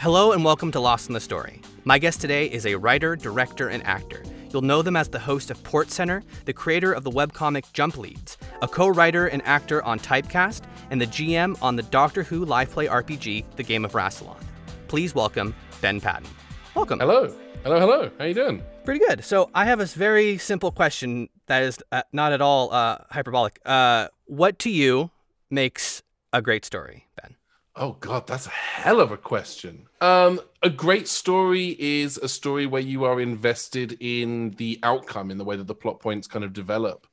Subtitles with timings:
[0.00, 1.60] Hello and welcome to Lost in the Story.
[1.82, 4.22] My guest today is a writer, director, and actor.
[4.52, 7.98] You'll know them as the host of Port Center, the creator of the webcomic Jump
[7.98, 12.44] Leads, a co writer and actor on Typecast, and the GM on the Doctor Who
[12.44, 14.40] live play RPG, The Game of Rassilon.
[14.86, 16.30] Please welcome Ben Paddon.
[16.76, 17.00] Welcome.
[17.00, 17.34] Hello.
[17.64, 18.08] Hello, hello.
[18.18, 18.62] How you doing?
[18.84, 19.24] Pretty good.
[19.24, 23.58] So I have a very simple question that is uh, not at all uh, hyperbolic.
[23.66, 25.10] Uh, what to you
[25.50, 27.34] makes a great story, Ben?
[27.80, 29.86] Oh God, that's a hell of a question.
[30.00, 35.38] Um, a great story is a story where you are invested in the outcome, in
[35.38, 37.06] the way that the plot points kind of develop.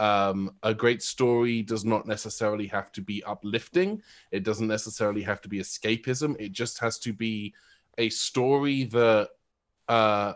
[0.00, 4.02] Um, a great story does not necessarily have to be uplifting.
[4.32, 6.34] It doesn't necessarily have to be escapism.
[6.40, 7.54] It just has to be
[7.96, 9.28] a story that
[9.88, 10.34] uh,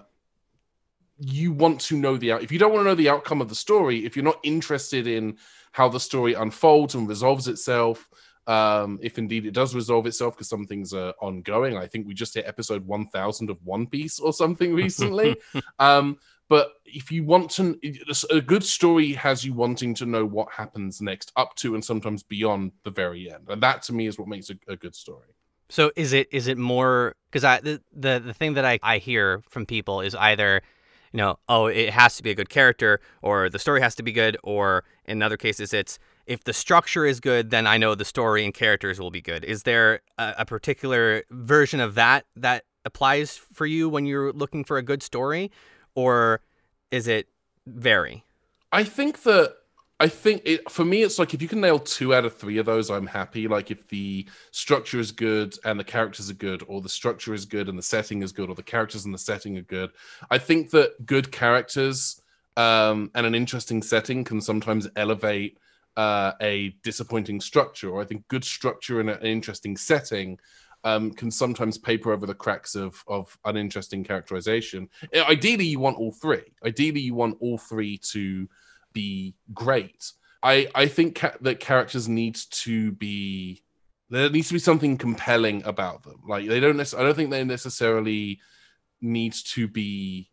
[1.18, 2.44] you want to know the out.
[2.44, 5.08] If you don't want to know the outcome of the story, if you're not interested
[5.08, 5.38] in
[5.72, 8.08] how the story unfolds and resolves itself,
[8.46, 11.76] um, if indeed it does resolve itself, because some things are ongoing.
[11.76, 15.36] I think we just hit episode 1000 of One Piece or something recently.
[15.78, 17.78] um, but if you want to,
[18.30, 22.22] a good story has you wanting to know what happens next, up to and sometimes
[22.22, 25.28] beyond the very end, and that to me is what makes a, a good story.
[25.70, 28.98] So is it is it more because I the, the the thing that I I
[28.98, 30.60] hear from people is either
[31.12, 34.02] you know oh it has to be a good character or the story has to
[34.02, 37.94] be good or in other cases it's if the structure is good, then I know
[37.94, 39.44] the story and characters will be good.
[39.44, 44.64] Is there a, a, particular version of that that applies for you when you're looking
[44.64, 45.50] for a good story,
[45.94, 46.40] or
[46.90, 47.28] is it
[47.66, 48.24] vary?
[48.70, 49.56] I think that
[50.00, 52.58] I think it for me it's like if you can nail two out of three
[52.58, 53.46] of those, I'm happy.
[53.46, 57.44] Like if the structure is good and the characters are good, or the structure is
[57.44, 59.90] good and the setting is good, or the characters and the setting are good.
[60.30, 62.20] I think that good characters
[62.56, 65.58] um, and an interesting setting can sometimes elevate
[65.96, 70.38] uh, a disappointing structure, or I think good structure and an interesting setting
[70.84, 74.88] um, can sometimes paper over the cracks of of uninteresting characterization.
[75.14, 76.42] Ideally, you want all three.
[76.64, 78.48] Ideally, you want all three to
[78.92, 80.12] be great.
[80.42, 83.62] I I think ca- that characters need to be
[84.10, 86.20] there needs to be something compelling about them.
[86.28, 86.78] Like they don't.
[86.78, 88.40] I don't think they necessarily
[89.00, 90.30] need to be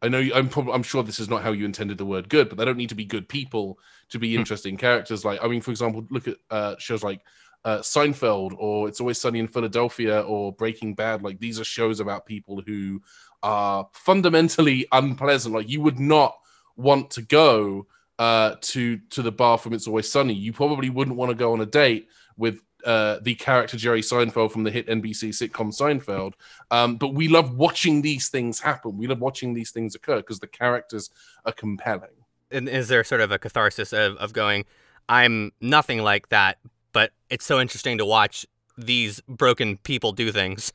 [0.00, 2.28] I know you, I'm probably I'm sure this is not how you intended the word
[2.28, 3.78] good, but they don't need to be good people
[4.10, 4.40] to be hmm.
[4.40, 5.24] interesting characters.
[5.24, 7.20] Like I mean, for example, look at uh, shows like
[7.64, 11.22] uh, Seinfeld or It's Always Sunny in Philadelphia or Breaking Bad.
[11.22, 13.02] Like these are shows about people who
[13.42, 15.54] are fundamentally unpleasant.
[15.54, 16.36] Like you would not
[16.78, 17.86] want to go
[18.18, 20.34] uh, to to the bar from It's Always Sunny.
[20.34, 24.52] You probably wouldn't want to go on a date with uh, the character Jerry Seinfeld
[24.52, 26.32] from the hit NBC sitcom Seinfeld.
[26.70, 28.96] Um, but we love watching these things happen.
[28.96, 31.10] We love watching these things occur because the characters
[31.44, 32.10] are compelling.
[32.50, 34.64] And is there sort of a catharsis of, of going,
[35.08, 36.58] I'm nothing like that,
[36.92, 38.46] but it's so interesting to watch
[38.76, 40.72] these broken people do things?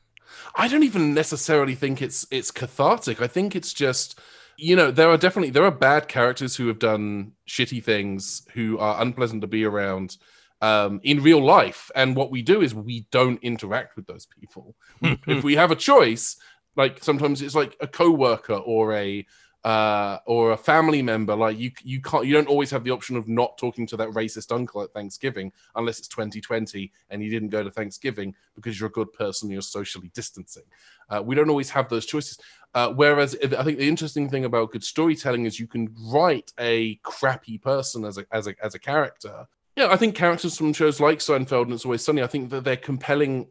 [0.54, 3.22] I don't even necessarily think it's it's cathartic.
[3.22, 4.18] I think it's just
[4.56, 8.78] you know there are definitely there are bad characters who have done shitty things who
[8.78, 10.16] are unpleasant to be around
[10.64, 11.90] um, in real life.
[11.94, 14.74] And what we do is we don't interact with those people.
[15.02, 16.36] if we have a choice,
[16.74, 19.26] like sometimes it's like a coworker or a
[19.64, 21.34] uh, or a family member.
[21.34, 24.10] Like you, you can't, you don't always have the option of not talking to that
[24.10, 28.90] racist uncle at Thanksgiving unless it's 2020 and you didn't go to Thanksgiving because you're
[28.90, 29.50] a good person.
[29.50, 30.64] You're socially distancing.
[31.08, 32.38] Uh, we don't always have those choices.
[32.74, 36.96] Uh, whereas I think the interesting thing about good storytelling is you can write a
[36.96, 39.46] crappy person as a as a as a character
[39.76, 42.62] yeah, I think characters from shows like Seinfeld and It's Always Sunny, I think that
[42.62, 43.48] they're compelling,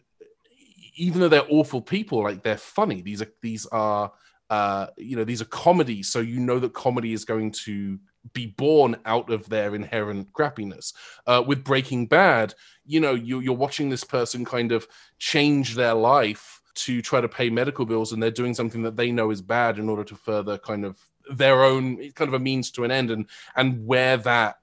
[0.95, 2.23] even though they're awful people.
[2.23, 3.01] Like they're funny.
[3.01, 4.11] These are these are
[4.49, 7.99] uh, you know these are comedies, so you know that comedy is going to
[8.31, 10.93] be born out of their inherent crappiness.
[11.27, 12.53] Uh, with Breaking Bad,
[12.85, 14.87] you know you, you're watching this person kind of
[15.19, 19.11] change their life to try to pay medical bills, and they're doing something that they
[19.11, 20.99] know is bad in order to further kind of
[21.31, 23.25] their own kind of a means to an end, and
[23.55, 24.59] and where that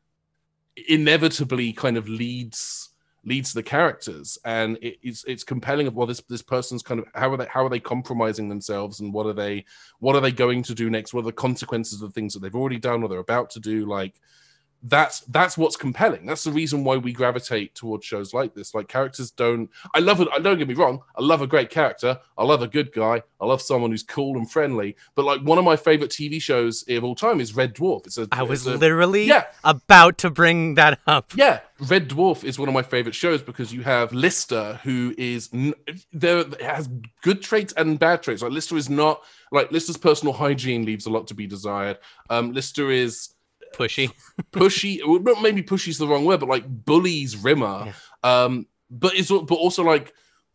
[0.88, 2.90] inevitably kind of leads
[3.24, 4.38] leads the characters.
[4.44, 7.46] And it, it's it's compelling of well this this person's kind of how are they
[7.46, 9.64] how are they compromising themselves and what are they
[9.98, 11.14] what are they going to do next?
[11.14, 13.60] What are the consequences of the things that they've already done or they're about to
[13.60, 13.86] do?
[13.86, 14.20] Like
[14.82, 16.26] that's that's what's compelling.
[16.26, 18.74] That's the reason why we gravitate towards shows like this.
[18.74, 19.68] Like characters don't.
[19.94, 20.28] I love it.
[20.42, 21.00] Don't get me wrong.
[21.16, 22.18] I love a great character.
[22.38, 23.22] I love a good guy.
[23.40, 24.96] I love someone who's cool and friendly.
[25.14, 28.06] But like one of my favorite TV shows of all time is Red Dwarf.
[28.06, 28.28] It's a.
[28.32, 29.46] I was a, literally yeah.
[29.64, 31.32] about to bring that up.
[31.34, 35.50] Yeah, Red Dwarf is one of my favorite shows because you have Lister, who is
[36.12, 36.88] there has
[37.22, 38.42] good traits and bad traits.
[38.42, 39.22] Like Lister is not
[39.52, 41.98] like Lister's personal hygiene leaves a lot to be desired.
[42.30, 43.30] Um, Lister is
[43.74, 44.12] pushy,
[44.52, 45.00] pushy.
[45.40, 47.86] Maybe pushy is the wrong word, but like bullies Rimmer.
[47.86, 47.92] Yeah.
[48.22, 50.12] Um, but it's but also like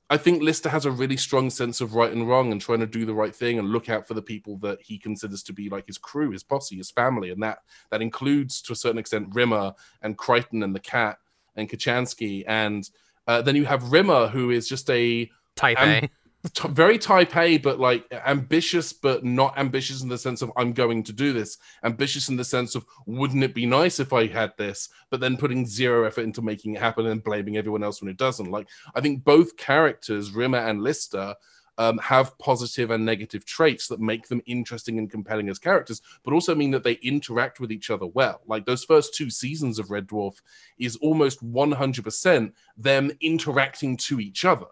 [0.10, 2.86] I think Lister has a really strong sense of right and wrong and trying to
[2.86, 5.68] do the right thing and look out for the people that he considers to be
[5.68, 7.60] like his crew, his posse, his family, and that
[7.90, 9.74] that includes to a certain extent Rimmer
[10.04, 11.18] and Kryten and the cat
[11.56, 12.88] and Kochanski, and
[13.28, 16.10] uh, then you have Rimmer who is just a type am- A
[16.54, 20.74] t- very type A, but like ambitious, but not ambitious in the sense of I'm
[20.74, 21.58] going to do this.
[21.84, 25.38] Ambitious in the sense of wouldn't it be nice if I had this, but then
[25.38, 28.52] putting zero effort into making it happen and blaming everyone else when it doesn't.
[28.52, 31.36] Like I think both characters, Rimmer and Lister,
[31.78, 36.34] um, have positive and negative traits that make them interesting and compelling as characters, but
[36.34, 38.42] also mean that they interact with each other well.
[38.48, 40.36] Like those first two seasons of Red Dwarf
[40.78, 44.68] is almost 100% them interacting to each other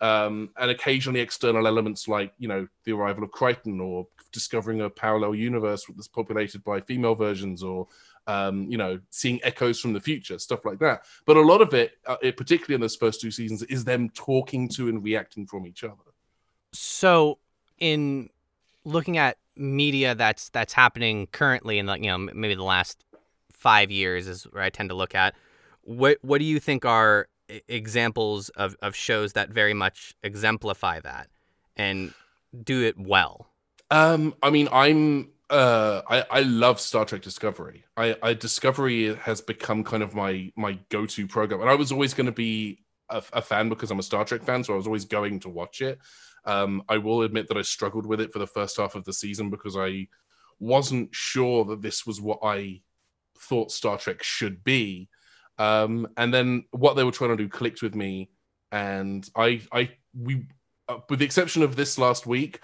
[0.00, 4.90] um, and occasionally external elements like you know the arrival of Kryten or discovering a
[4.90, 7.88] parallel universe that's populated by female versions or
[8.26, 11.04] um, you know seeing echoes from the future stuff like that.
[11.26, 14.10] But a lot of it, uh, it particularly in those first two seasons is them
[14.10, 15.94] talking to and reacting from each other.
[16.72, 17.38] So
[17.78, 18.28] in
[18.84, 23.04] looking at media that's that's happening currently in like you know maybe the last
[23.52, 25.34] five years is where i tend to look at
[25.82, 27.26] what what do you think are
[27.68, 31.28] examples of, of shows that very much exemplify that
[31.76, 32.12] and
[32.64, 33.48] do it well?
[33.90, 37.84] Um, I mean, I'm uh, I, I love Star Trek Discovery.
[37.96, 41.90] I, I Discovery has become kind of my my go to program, and I was
[41.90, 44.76] always going to be a, a, fan because I'm a Star Trek fan, so I
[44.76, 45.98] was always going to watch it.
[46.44, 49.12] Um, I will admit that I struggled with it for the first half of the
[49.12, 50.08] season because I
[50.58, 52.82] wasn't sure that this was what I
[53.38, 55.08] thought Star Trek should be.
[55.58, 58.30] Um, and then what they were trying to do clicked with me,
[58.70, 60.46] and I, I, we,
[60.88, 62.60] uh, with the exception of this last week,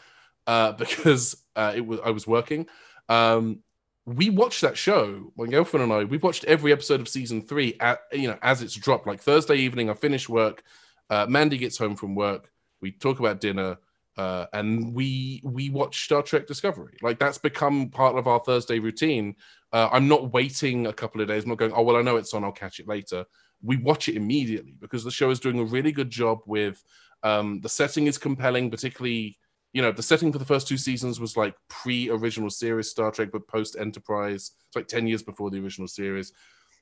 [0.46, 2.66] uh, because uh, it was I was working.
[3.08, 3.60] Um,
[4.06, 5.32] we watched that show.
[5.36, 8.62] My girlfriend and I, we've watched every episode of season three at you know as
[8.62, 9.06] it's dropped.
[9.06, 10.62] Like Thursday evening, I finish work.
[11.10, 12.50] Uh, Mandy gets home from work.
[12.80, 13.78] We talk about dinner.
[14.16, 16.96] Uh, and we we watch Star Trek Discovery.
[17.02, 19.34] Like that's become part of our Thursday routine.
[19.72, 21.42] Uh, I'm not waiting a couple of days.
[21.42, 21.72] I'm not going.
[21.74, 22.44] Oh well, I know it's on.
[22.44, 23.24] I'll catch it later.
[23.62, 26.84] We watch it immediately because the show is doing a really good job with
[27.22, 29.38] um, the setting is compelling, particularly
[29.72, 33.30] you know the setting for the first two seasons was like pre-original series Star Trek,
[33.32, 34.52] but post Enterprise.
[34.68, 36.32] It's like ten years before the original series.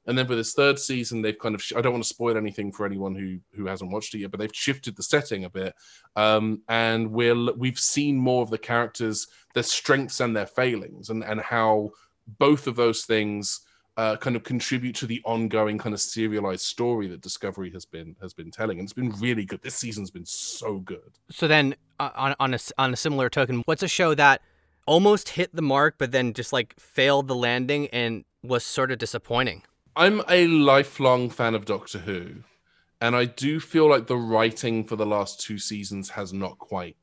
[0.06, 2.72] And then for this third season, they've kind of I don't want to spoil anything
[2.72, 5.74] for anyone who who hasn't watched it yet, but they've shifted the setting a bit,
[6.16, 11.22] um, and we're we've seen more of the characters, their strengths and their failings, and
[11.22, 11.90] and how
[12.38, 13.60] both of those things
[13.96, 18.16] uh, kind of contribute to the ongoing kind of serialized story that Discovery has been
[18.20, 19.62] has been telling, and it's been really good.
[19.62, 21.18] This season's been so good.
[21.30, 24.40] So then, uh, on on a on a similar token, what's a show that
[24.86, 28.98] almost hit the mark, but then just like failed the landing and was sort of
[28.98, 29.62] disappointing?
[29.94, 32.36] I'm a lifelong fan of Doctor Who,
[33.02, 36.96] and I do feel like the writing for the last two seasons has not quite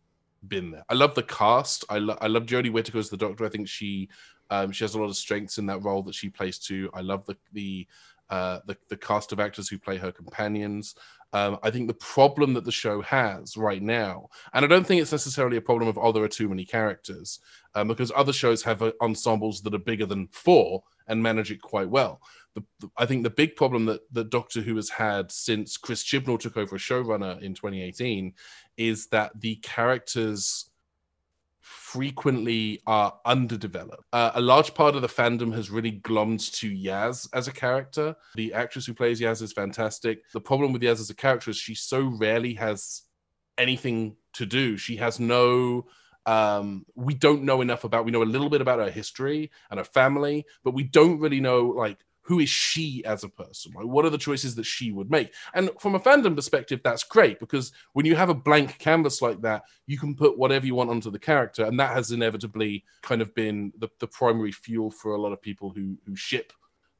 [0.47, 0.85] been there.
[0.89, 1.85] I love the cast.
[1.87, 3.45] I, lo- I love Jodie Whittaker as the Doctor.
[3.45, 4.09] I think she
[4.49, 6.89] um, she has a lot of strengths in that role that she plays too.
[6.91, 7.87] I love the the
[8.31, 10.95] uh, the, the cast of actors who play her companions.
[11.31, 14.99] Um, I think the problem that the show has right now, and I don't think
[14.99, 17.39] it's necessarily a problem of oh there are too many characters,
[17.75, 21.61] um, because other shows have uh, ensembles that are bigger than four and manage it
[21.61, 22.21] quite well.
[22.55, 26.03] The, the, I think the big problem that, that Doctor Who has had since Chris
[26.03, 28.33] Chibnall took over as showrunner in 2018
[28.77, 30.69] is that the characters
[31.61, 34.03] frequently are underdeveloped.
[34.11, 38.15] Uh, a large part of the fandom has really glommed to Yaz as a character.
[38.35, 40.23] The actress who plays Yaz is fantastic.
[40.33, 43.03] The problem with Yaz as a character is she so rarely has
[43.57, 44.77] anything to do.
[44.77, 45.85] She has no
[46.25, 49.79] um, we don't know enough about we know a little bit about her history and
[49.79, 51.97] her family but we don't really know like
[52.29, 53.71] who is she as a person?
[53.75, 55.33] Like, what are the choices that she would make?
[55.55, 59.41] And from a fandom perspective, that's great because when you have a blank canvas like
[59.41, 63.23] that, you can put whatever you want onto the character, and that has inevitably kind
[63.23, 66.53] of been the, the primary fuel for a lot of people who who ship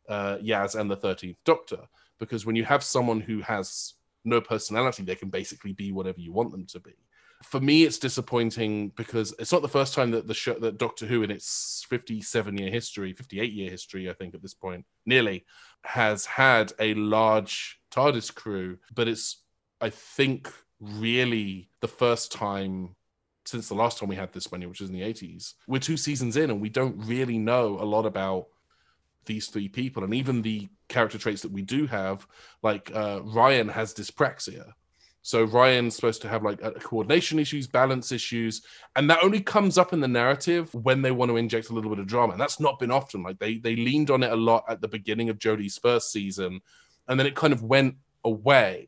[0.08, 1.88] uh, Yaz and the Thirteenth Doctor.
[2.18, 3.94] Because when you have someone who has
[4.26, 6.96] no personality, they can basically be whatever you want them to be
[7.44, 11.06] for me, it's disappointing because it's not the first time that the show that Doctor
[11.06, 15.46] Who in its 57 year history, 58 year history, I think at this point, nearly
[15.84, 19.42] has had a large TARDIS crew, but it's
[19.80, 22.96] I think really the first time
[23.46, 25.54] since the last time we had this many, which is in the 80s.
[25.68, 28.48] We're two seasons in and we don't really know a lot about
[29.26, 30.04] these three people.
[30.04, 32.28] And even the character traits that we do have,
[32.62, 34.74] like uh, Ryan has dyspraxia,
[35.30, 38.64] so Ryan's supposed to have like coordination issues, balance issues,
[38.96, 41.92] and that only comes up in the narrative when they want to inject a little
[41.92, 42.32] bit of drama.
[42.34, 43.22] And that's not been often.
[43.22, 46.62] Like they they leaned on it a lot at the beginning of Jodie's first season,
[47.08, 47.94] and then it kind of went
[48.24, 48.88] away.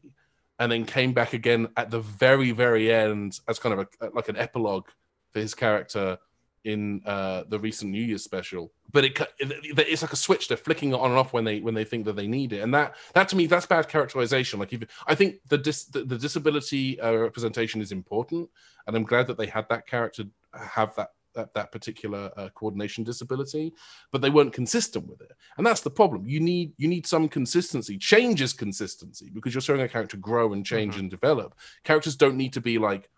[0.58, 4.30] and then came back again at the very very end as kind of a like
[4.30, 4.88] an epilogue
[5.32, 6.18] for his character
[6.64, 8.72] in uh, the recent New Year's special.
[8.92, 11.74] But it it's like a switch; they're flicking it on and off when they when
[11.74, 14.60] they think that they need it, and that that to me that's bad characterization.
[14.60, 18.50] Like if I think the dis, the, the disability uh, representation is important,
[18.88, 23.04] and I'm glad that they had that character have that that, that particular uh, coordination
[23.04, 23.74] disability
[24.12, 27.30] but they weren't consistent with it and that's the problem you need you need some
[27.30, 31.02] consistency change is consistency because you're showing a character grow and change mm-hmm.
[31.02, 33.10] and develop characters don't need to be like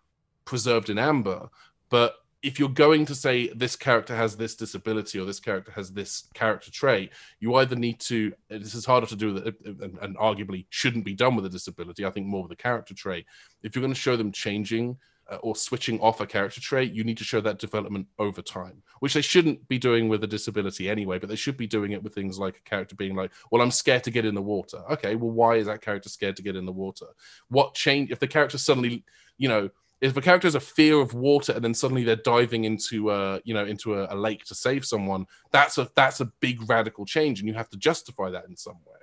[0.45, 1.49] preserved in amber
[1.89, 5.91] but if you're going to say this character has this disability or this character has
[5.93, 8.33] this character trait, you either need to.
[8.49, 12.05] This is harder to do, and, and arguably shouldn't be done with a disability.
[12.05, 13.25] I think more with a character trait.
[13.63, 14.97] If you're going to show them changing
[15.31, 18.83] uh, or switching off a character trait, you need to show that development over time,
[18.99, 21.19] which they shouldn't be doing with a disability anyway.
[21.19, 23.71] But they should be doing it with things like a character being like, "Well, I'm
[23.71, 26.57] scared to get in the water." Okay, well, why is that character scared to get
[26.57, 27.07] in the water?
[27.47, 29.05] What change if the character suddenly,
[29.37, 29.69] you know?
[30.03, 33.39] If a character has a fear of water and then suddenly they're diving into a
[33.45, 37.05] you know into a, a, lake to save someone that's a that's a big radical
[37.05, 38.99] change and you have to justify that in some way.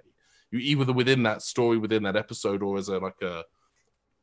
[0.51, 3.45] You either within that story within that episode or as a like a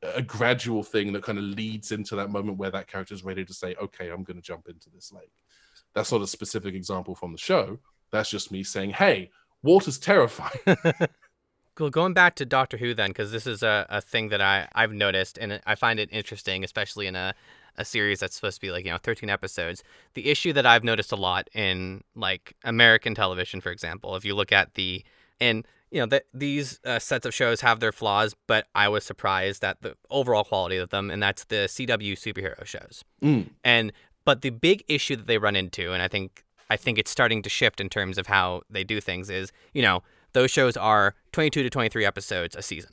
[0.03, 3.43] a gradual thing that kind of leads into that moment where that character is ready
[3.43, 5.33] to say okay i'm going to jump into this lake.
[5.95, 7.79] That's not a specific example from the show.
[8.11, 9.31] That's just me saying hey
[9.63, 10.59] water's terrifying.
[11.77, 14.91] Going back to Doctor Who then, because this is a, a thing that I, I've
[14.91, 17.35] noticed and I find it interesting, especially in a,
[17.77, 19.83] a series that's supposed to be like, you know, 13 episodes.
[20.15, 24.33] The issue that I've noticed a lot in like American television, for example, if you
[24.33, 25.03] look at the,
[25.39, 29.03] and, you know, the, these uh, sets of shows have their flaws, but I was
[29.03, 33.05] surprised at the overall quality of them, and that's the CW superhero shows.
[33.21, 33.51] Mm.
[33.63, 33.93] And,
[34.25, 37.43] but the big issue that they run into, and I think, I think it's starting
[37.43, 40.01] to shift in terms of how they do things is, you know,
[40.37, 42.91] those shows are 22 to 23 episodes a season.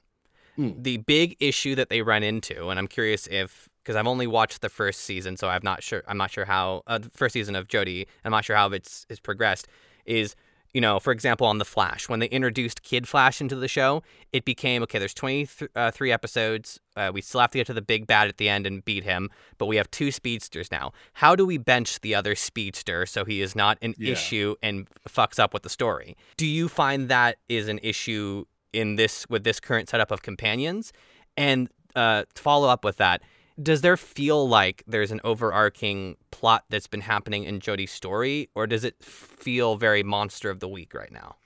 [0.58, 0.82] Mm.
[0.82, 4.62] The big issue that they run into, and I'm curious if because I've only watched
[4.62, 6.02] the first season, so I'm not sure.
[6.08, 8.06] I'm not sure how uh, the first season of Jodie.
[8.24, 9.68] I'm not sure how it's it's progressed.
[10.06, 10.36] Is
[10.74, 14.02] you know, for example, on The Flash, when they introduced Kid Flash into the show,
[14.32, 16.80] it became okay, there's 23 uh, episodes.
[16.96, 19.04] Uh, we still have to get to the big bad at the end and beat
[19.04, 20.92] him, but we have two speedsters now.
[21.14, 24.12] How do we bench the other speedster so he is not an yeah.
[24.12, 26.16] issue and fucks up with the story?
[26.36, 30.92] Do you find that is an issue in this with this current setup of companions?
[31.36, 33.22] And uh, to follow up with that,
[33.62, 38.66] does there feel like there's an overarching plot that's been happening in Jodie's story, or
[38.66, 41.36] does it feel very monster of the week right now?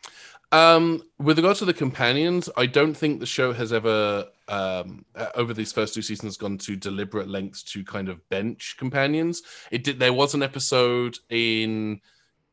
[0.50, 5.29] Um, with regards to the companions, I don't think the show has ever, um, uh,
[5.35, 9.43] over these first two seasons, gone to deliberate lengths to kind of bench companions.
[9.71, 9.99] It did.
[9.99, 12.00] There was an episode in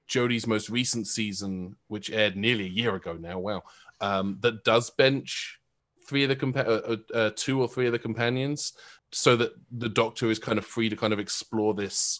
[0.10, 3.40] Jodie's most recent season, which aired nearly a year ago now.
[3.40, 3.64] Wow,
[4.02, 5.62] um, that does bench
[6.06, 8.74] three of the compa- uh, uh, uh, two or three of the companions
[9.18, 12.20] so that the doctor is kind of free to kind of explore this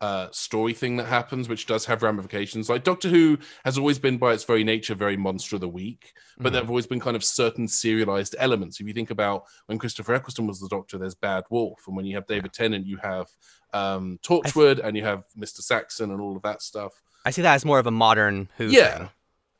[0.00, 2.70] uh, story thing that happens, which does have ramifications.
[2.70, 6.12] Like Doctor Who has always been, by its very nature, very monster of the week,
[6.38, 6.52] but mm-hmm.
[6.52, 8.80] there have always been kind of certain serialized elements.
[8.80, 12.06] If you think about when Christopher Eccleston was the Doctor, there's Bad Wolf, and when
[12.06, 13.26] you have David Tennant, you have
[13.74, 16.92] um, Torchwood, th- and you have Mister Saxon, and all of that stuff.
[17.26, 18.68] I see that as more of a modern Who.
[18.68, 19.08] Yeah, thing.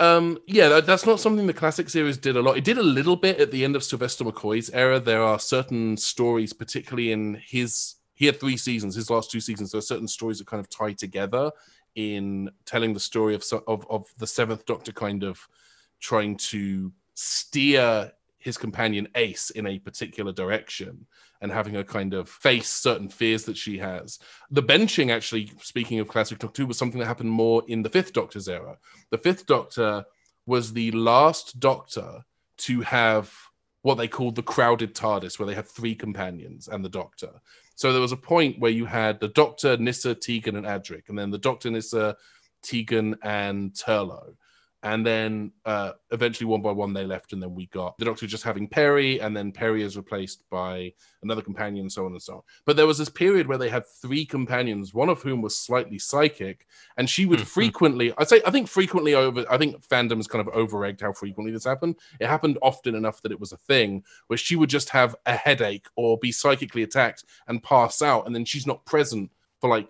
[0.00, 2.57] Um, yeah, that, that's not something the classic series did a lot.
[2.57, 4.99] It did a little bit at the end of Sylvester McCoy's era.
[4.99, 9.71] There are certain stories, particularly in his, he had three seasons, his last two seasons.
[9.71, 11.52] There are certain stories that kind of tie together
[11.97, 15.47] in telling the story of of, of the Seventh Doctor, kind of
[16.00, 21.06] trying to steer his companion Ace in a particular direction
[21.42, 24.18] and having her kind of face certain fears that she has.
[24.50, 27.90] The benching, actually, speaking of classic Doctor Who, was something that happened more in the
[27.90, 28.78] Fifth Doctor's era.
[29.11, 30.04] The Fifth Doctor
[30.47, 32.25] was the last Doctor
[32.59, 33.32] to have
[33.82, 37.30] what they called the crowded TARDIS, where they had three companions and the Doctor.
[37.75, 41.18] So there was a point where you had the Doctor, Nyssa, Tegan, and Adric, and
[41.18, 42.16] then the Doctor, Nyssa,
[42.62, 44.35] Tegan, and Turlough
[44.82, 48.26] and then uh, eventually one by one they left and then we got the doctor
[48.26, 52.37] just having Peri, and then Peri is replaced by another companion so on and so
[52.37, 55.56] on but there was this period where they had three companions one of whom was
[55.56, 57.46] slightly psychic and she would mm-hmm.
[57.46, 61.12] frequently i say i think frequently over i think fandom has kind of over-egged how
[61.12, 64.70] frequently this happened it happened often enough that it was a thing where she would
[64.70, 68.84] just have a headache or be psychically attacked and pass out and then she's not
[68.87, 69.88] present for like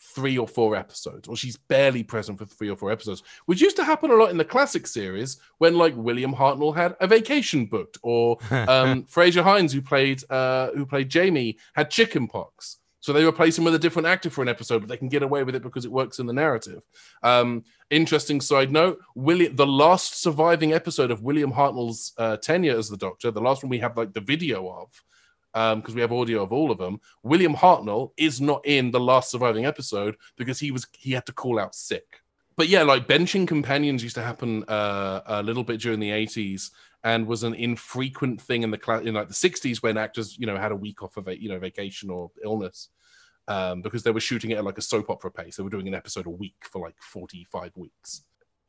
[0.00, 3.76] three or four episodes, or she's barely present for three or four episodes, which used
[3.76, 7.66] to happen a lot in the classic series when like William Hartnell had a vacation
[7.66, 12.78] booked, or um, Frazer Hines, who played uh, who played Jamie, had chickenpox.
[13.02, 15.22] So they replace him with a different actor for an episode, but they can get
[15.22, 16.82] away with it because it works in the narrative.
[17.22, 22.88] Um, interesting side note: William, the last surviving episode of William Hartnell's uh, tenure as
[22.88, 24.88] the Doctor, the last one we have like the video of,
[25.52, 27.00] because um, we have audio of all of them.
[27.22, 31.32] William Hartnell is not in the last surviving episode because he was he had to
[31.32, 32.22] call out sick.
[32.56, 36.70] But yeah, like benching companions used to happen uh, a little bit during the eighties
[37.02, 40.46] and was an infrequent thing in the cl- in like the 60s when actors you
[40.46, 42.88] know had a week off of a you know vacation or illness
[43.48, 45.88] um, because they were shooting it at like a soap opera pace they were doing
[45.88, 48.22] an episode a week for like 45 weeks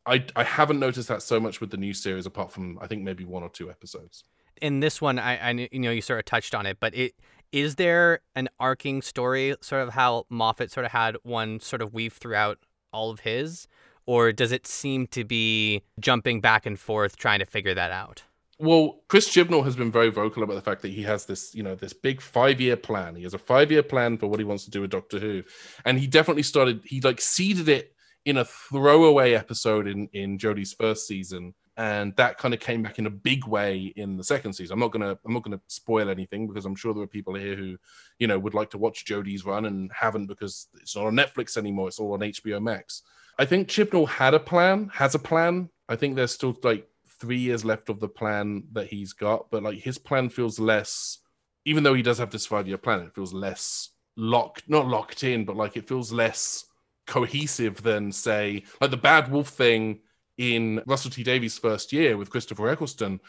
[0.05, 3.03] I, I haven't noticed that so much with the new series apart from i think
[3.03, 4.23] maybe one or two episodes
[4.61, 7.13] in this one i, I you know you sort of touched on it but it
[7.51, 11.93] is there an arcing story sort of how moffat sort of had one sort of
[11.93, 12.59] weave throughout
[12.93, 13.67] all of his
[14.05, 18.23] or does it seem to be jumping back and forth trying to figure that out?
[18.59, 21.63] Well, Chris Chibnall has been very vocal about the fact that he has this, you
[21.63, 23.15] know, this big five-year plan.
[23.15, 25.43] He has a five-year plan for what he wants to do with Doctor Who,
[25.83, 26.81] and he definitely started.
[26.85, 32.37] He like seeded it in a throwaway episode in in Jodie's first season, and that
[32.37, 34.75] kind of came back in a big way in the second season.
[34.75, 37.55] I'm not gonna I'm not gonna spoil anything because I'm sure there are people here
[37.55, 37.75] who,
[38.19, 41.57] you know, would like to watch Jodie's run and haven't because it's not on Netflix
[41.57, 41.87] anymore.
[41.87, 43.01] It's all on HBO Max.
[43.39, 45.71] I think Chibnall had a plan, has a plan.
[45.89, 46.87] I think there's still like
[47.19, 51.17] three years left of the plan that he's got, but like his plan feels less,
[51.65, 55.23] even though he does have this five year plan, it feels less locked, not locked
[55.23, 56.63] in, but like it feels less
[57.07, 60.01] cohesive than, say, like the Bad Wolf thing
[60.41, 63.19] in Russell T Davies' first year with Christopher Eccleston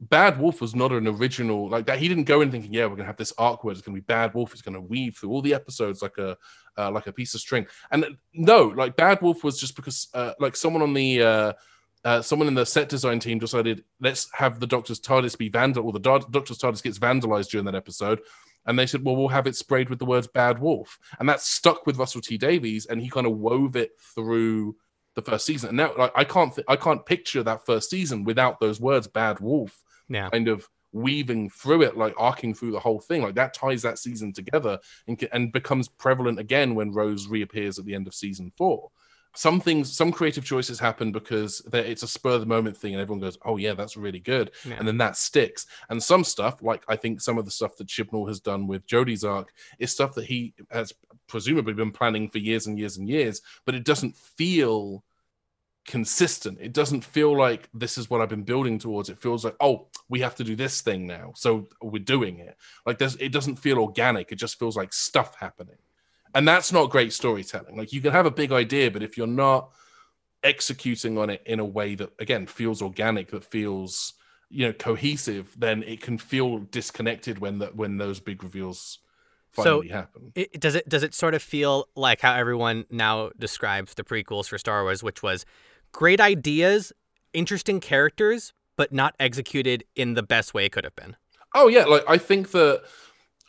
[0.00, 1.98] Bad Wolf was not an original like that.
[1.98, 4.02] He didn't go in thinking, "Yeah, we're gonna have this arc where it's gonna be
[4.02, 4.52] Bad Wolf.
[4.52, 6.36] It's gonna weave through all the episodes like a
[6.76, 8.04] uh, like a piece of string." And
[8.34, 11.52] no, like Bad Wolf was just because uh, like someone on the uh,
[12.04, 15.86] uh, someone in the set design team decided let's have the Doctor's TARDIS be vandal,
[15.86, 18.20] or the Doctor's TARDIS gets vandalized during that episode.
[18.66, 20.98] And they said, well, we'll have it sprayed with the words bad wolf.
[21.20, 24.74] And that stuck with Russell T Davies, and he kind of wove it through
[25.16, 25.70] the first season.
[25.70, 29.08] And now, like, I can't, th- I can't picture that first season without those words,
[29.08, 30.30] bad wolf yeah.
[30.30, 33.22] kind of weaving through it, like arcing through the whole thing.
[33.22, 34.78] Like that ties that season together
[35.08, 38.90] and, and becomes prevalent again when Rose reappears at the end of season four.
[39.36, 43.02] Some things, some creative choices happen because it's a spur of the moment thing, and
[43.02, 44.76] everyone goes, "Oh yeah, that's really good," yeah.
[44.78, 45.66] and then that sticks.
[45.90, 48.86] And some stuff, like I think some of the stuff that Chibnall has done with
[48.86, 50.92] Jodie's arc, is stuff that he has
[51.26, 55.04] presumably been planning for years and years and years, but it doesn't feel
[55.86, 56.58] consistent.
[56.60, 59.08] It doesn't feel like this is what I've been building towards.
[59.08, 61.32] It feels like, oh, we have to do this thing now.
[61.36, 62.56] So we're doing it.
[62.84, 64.32] Like there's it doesn't feel organic.
[64.32, 65.76] It just feels like stuff happening.
[66.36, 67.78] And that's not great storytelling.
[67.78, 69.70] Like you can have a big idea, but if you're not
[70.42, 74.12] executing on it in a way that again feels organic, that feels
[74.50, 78.98] you know cohesive, then it can feel disconnected when that when those big reveals
[79.52, 80.32] finally so happen.
[80.34, 84.46] It, does it does it sort of feel like how everyone now describes the prequels
[84.46, 85.46] for Star Wars, which was
[85.92, 86.92] great ideas,
[87.32, 91.16] interesting characters, but not executed in the best way it could have been.
[91.54, 92.82] Oh yeah, like I think that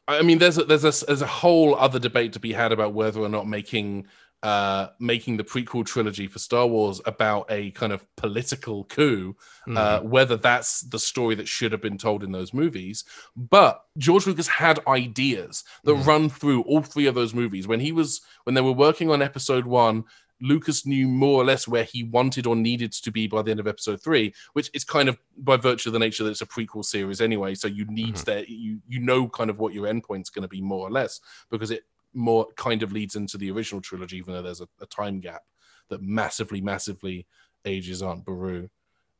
[0.07, 2.93] I mean there's a, there's a there's a whole other debate to be had about
[2.93, 4.07] whether or not making
[4.43, 9.35] uh, making the prequel trilogy for Star Wars about a kind of political coup,
[9.67, 9.77] mm.
[9.77, 10.09] uh, mm-hmm.
[10.09, 13.03] whether that's the story that should have been told in those movies.
[13.35, 16.05] But George Lucas had ideas that mm.
[16.05, 17.67] run through all three of those movies.
[17.67, 20.03] When he was when they were working on Episode One,
[20.41, 23.59] Lucas knew more or less where he wanted or needed to be by the end
[23.59, 26.45] of episode three, which is kind of by virtue of the nature that it's a
[26.45, 27.55] prequel series anyway.
[27.55, 28.31] So you need mm-hmm.
[28.31, 31.19] that you you know kind of what your endpoint's going to be more or less
[31.49, 34.85] because it more kind of leads into the original trilogy, even though there's a, a
[34.87, 35.41] time gap
[35.89, 37.25] that massively, massively
[37.65, 38.69] ages Aunt Beru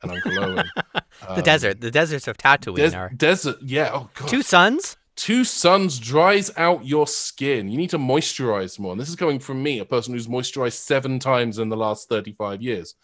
[0.02, 0.70] and Uncle Owen.
[0.94, 3.58] the um, desert, the deserts of Tatooine des- are desert.
[3.62, 3.92] Yeah.
[3.94, 4.28] Oh god.
[4.28, 7.70] Two suns two suns dries out your skin.
[7.70, 8.94] You need to moisturize more.
[8.94, 12.08] And this is coming from me, a person who's moisturized seven times in the last
[12.08, 12.96] 35 years.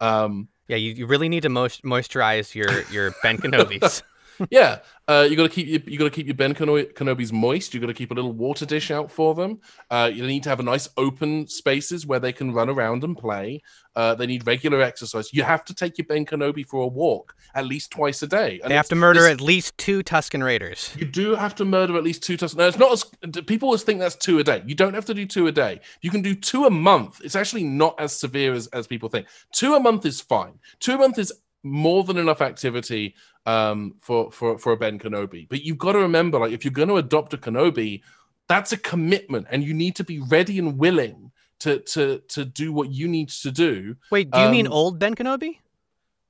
[0.00, 4.02] Um, yeah, you, you really need to moisturize your your Ben Kenobis.
[4.50, 4.78] Yeah,
[5.08, 7.74] uh, you got to keep you, you got to keep your Ben Kenobis moist.
[7.74, 9.60] You got to keep a little water dish out for them.
[9.90, 13.16] Uh, you need to have a nice open spaces where they can run around and
[13.16, 13.62] play.
[13.94, 15.32] Uh, they need regular exercise.
[15.34, 18.58] You have to take your Ben Kenobi for a walk at least twice a day.
[18.62, 20.94] And they have to murder at least two Tusken Raiders.
[20.96, 22.56] You do have to murder at least two Tusken.
[22.56, 23.04] No, it's not as
[23.44, 24.62] people always think that's two a day.
[24.66, 25.80] You don't have to do two a day.
[26.00, 27.20] You can do two a month.
[27.22, 29.26] It's actually not as severe as, as people think.
[29.52, 30.58] Two a month is fine.
[30.80, 33.14] Two a month is more than enough activity
[33.46, 35.48] um, for for for a Ben Kenobi.
[35.48, 38.02] But you've got to remember, like, if you're going to adopt a Kenobi,
[38.48, 42.72] that's a commitment, and you need to be ready and willing to to to do
[42.72, 43.96] what you need to do.
[44.10, 45.58] Wait, do you um, mean old Ben Kenobi,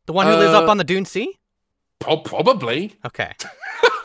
[0.07, 1.39] the one who uh, lives up uh, on the Dune Sea?
[1.99, 2.97] Probably.
[3.07, 3.33] Okay.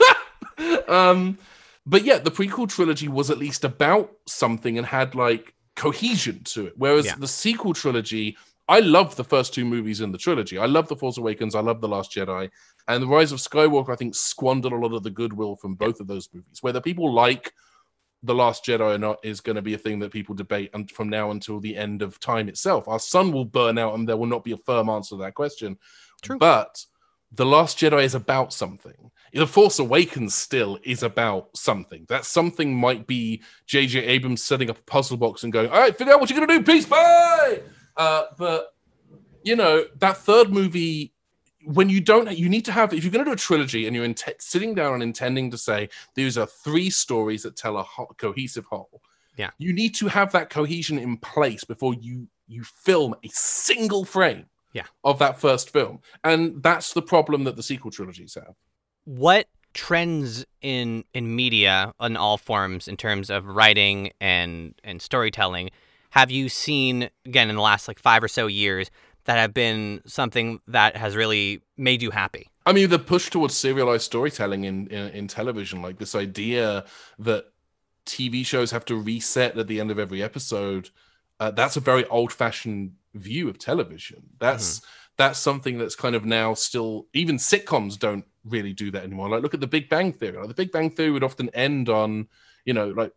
[0.88, 1.38] um,
[1.86, 6.68] but yeah, the prequel trilogy was at least about something and had like cohesion to
[6.68, 6.74] it.
[6.76, 7.16] Whereas Yeah.
[7.18, 8.38] the sequel trilogy,
[8.70, 10.58] I love the first two movies in the trilogy.
[10.58, 12.50] I love The Force Awakens, I love The Last Jedi,
[12.88, 16.00] and The Rise of Skywalker, I think, squandered a lot of the goodwill from both
[16.02, 16.62] of those movies.
[16.62, 17.54] Whether people like
[18.24, 20.92] The Last Jedi or not is going to be a thing that people debate and
[20.92, 22.88] from now until the end of time itself.
[22.90, 25.36] Our sun will burn out and there will not be a firm answer to that
[25.36, 25.78] question.
[26.22, 26.38] True.
[26.38, 26.84] But
[27.32, 29.12] The Last Jedi is about something.
[29.34, 32.06] The Force Awakens still is about something.
[32.10, 34.00] That something might be J.J.
[34.00, 36.60] Abrams setting up a puzzle box and going, "All right, figure out what you're gonna
[36.60, 36.66] do.
[36.66, 37.62] Peace, bye."
[37.98, 38.74] Uh, but
[39.44, 41.14] you know that third movie,
[41.66, 42.94] when you don't, you need to have.
[42.94, 45.90] If you're gonna do a trilogy and you're int- sitting down and intending to say
[46.16, 49.02] these are three stories that tell a ho- cohesive whole,
[49.38, 49.50] Yeah.
[49.58, 54.46] you need to have that cohesion in place before you you film a single frame
[54.72, 54.86] Yeah.
[55.04, 56.00] of that first film.
[56.24, 58.56] And that's the problem that the sequel trilogies have.
[59.06, 65.70] what trends in in media in all forms in terms of writing and and storytelling
[66.12, 68.90] have you seen again in the last like five or so years
[69.26, 73.56] that have been something that has really made you happy I mean, the push towards
[73.56, 76.84] serialized storytelling in, in in television, like this idea
[77.18, 77.46] that
[78.06, 80.90] TV shows have to reset at the end of every episode,
[81.40, 84.24] uh, that's a very old-fashioned view of television.
[84.40, 84.82] That's
[85.18, 89.30] that's something that's kind of now still even sitcoms don't really do that anymore.
[89.30, 90.38] Like, look at The Big Bang Theory.
[90.38, 92.28] Like, the Big Bang Theory would often end on,
[92.66, 93.14] you know, like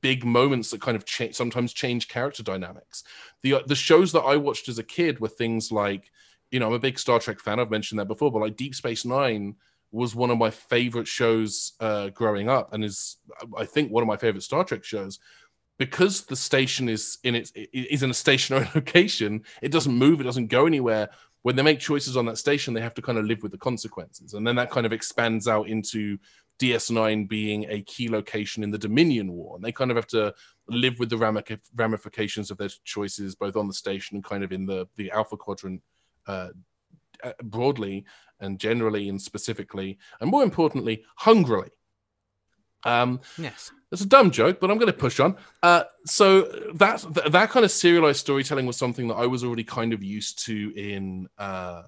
[0.00, 3.04] big moments that kind of change sometimes change character dynamics.
[3.42, 6.10] The uh, the shows that I watched as a kid were things like
[6.50, 7.60] you know, I'm a big Star Trek fan.
[7.60, 9.54] I've mentioned that before, but like Deep Space Nine
[9.92, 13.16] was one of my favorite shows uh, growing up, and is
[13.56, 15.18] I think one of my favorite Star Trek shows
[15.78, 19.42] because the station is in its is in a stationary location.
[19.62, 20.20] It doesn't move.
[20.20, 21.08] It doesn't go anywhere.
[21.42, 23.58] When they make choices on that station, they have to kind of live with the
[23.58, 26.18] consequences, and then that kind of expands out into
[26.60, 30.34] DS9 being a key location in the Dominion War, and they kind of have to
[30.68, 34.66] live with the ramifications of their choices, both on the station and kind of in
[34.66, 35.82] the the Alpha Quadrant
[36.26, 36.48] uh,
[37.24, 38.04] uh, broadly
[38.40, 41.70] and generally and specifically, and more importantly, hungrily.
[42.84, 45.36] Um, yes it's a dumb joke, but I'm going to push on.
[45.62, 46.42] Uh, so
[46.74, 50.44] that that kind of serialized storytelling was something that I was already kind of used
[50.46, 51.82] to in, uh,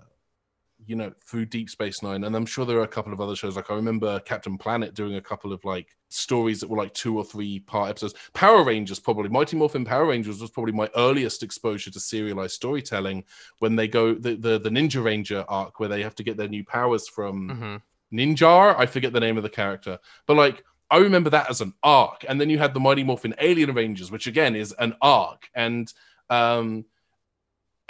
[0.87, 3.37] you know, through Deep Space Nine, and I'm sure there are a couple of other
[3.37, 3.57] shows.
[3.57, 7.17] Like I remember Captain Planet doing a couple of like stories that were like two
[7.17, 8.15] or three part episodes.
[8.35, 13.25] Power Rangers, probably Mighty Morphin Power Rangers was probably my earliest exposure to serialized storytelling.
[13.59, 16.49] When they go the the, the Ninja Ranger arc, where they have to get their
[16.49, 17.49] new powers from.
[17.49, 17.77] hmm
[18.17, 18.77] Ninjor.
[18.79, 22.27] I forget the name of the character, but like I remember that as an arc.
[22.29, 25.49] And then you had the Mighty Morphin Alien Rangers, which again is an arc.
[25.55, 25.91] And
[26.29, 26.85] um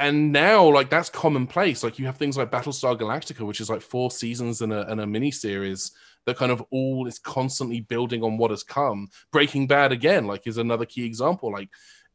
[0.02, 1.84] and now like that's commonplace.
[1.84, 5.00] Like you have things like Battlestar Galactica, which is like four seasons and a and
[5.00, 5.92] a mini series
[6.26, 9.10] that kind of all is constantly building on what has come.
[9.30, 11.52] Breaking Bad again, like is another key example.
[11.52, 11.68] Like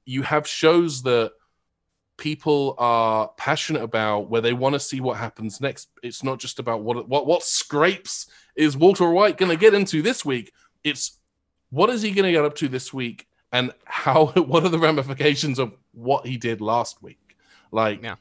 [0.06, 1.32] you have shows that
[2.18, 5.88] people are passionate about where they want to see what happens next.
[6.04, 10.02] It's not just about what what what scrapes is Walter White going to get into
[10.02, 10.52] this week.
[10.84, 11.20] It's
[11.70, 14.78] what is he going to get up to this week, and how what are the
[14.78, 17.27] ramifications of what he did last week?
[17.72, 18.16] Like, Yeah.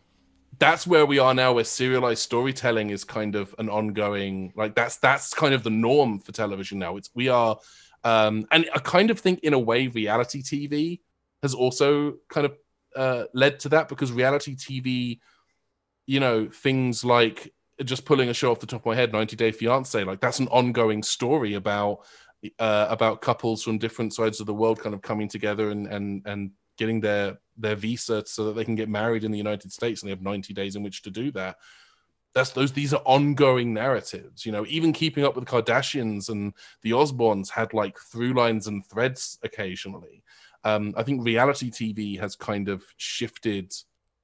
[0.58, 4.52] that's where we are now, where serialized storytelling is kind of an ongoing.
[4.56, 6.96] Like that's that's kind of the norm for television now.
[6.96, 7.58] It's we are.
[8.04, 11.00] Um, and I kind of think, in a way, reality TV
[11.42, 12.56] has also kind of
[12.94, 15.18] uh, led to that because reality TV,
[16.06, 17.52] you know, things like
[17.84, 20.38] just pulling a show off the top of my head, 90 Day Fiance, like that's
[20.38, 22.06] an ongoing story about
[22.58, 26.22] uh, about couples from different sides of the world kind of coming together and and
[26.26, 30.02] and getting their their visa so that they can get married in the United States
[30.02, 31.56] and they have 90 days in which to do that.
[32.34, 36.52] That's those these are ongoing narratives, you know, even keeping up with the Kardashians and
[36.82, 40.22] the Osbournes had like through lines and threads occasionally.
[40.64, 43.72] Um, I think reality TV has kind of shifted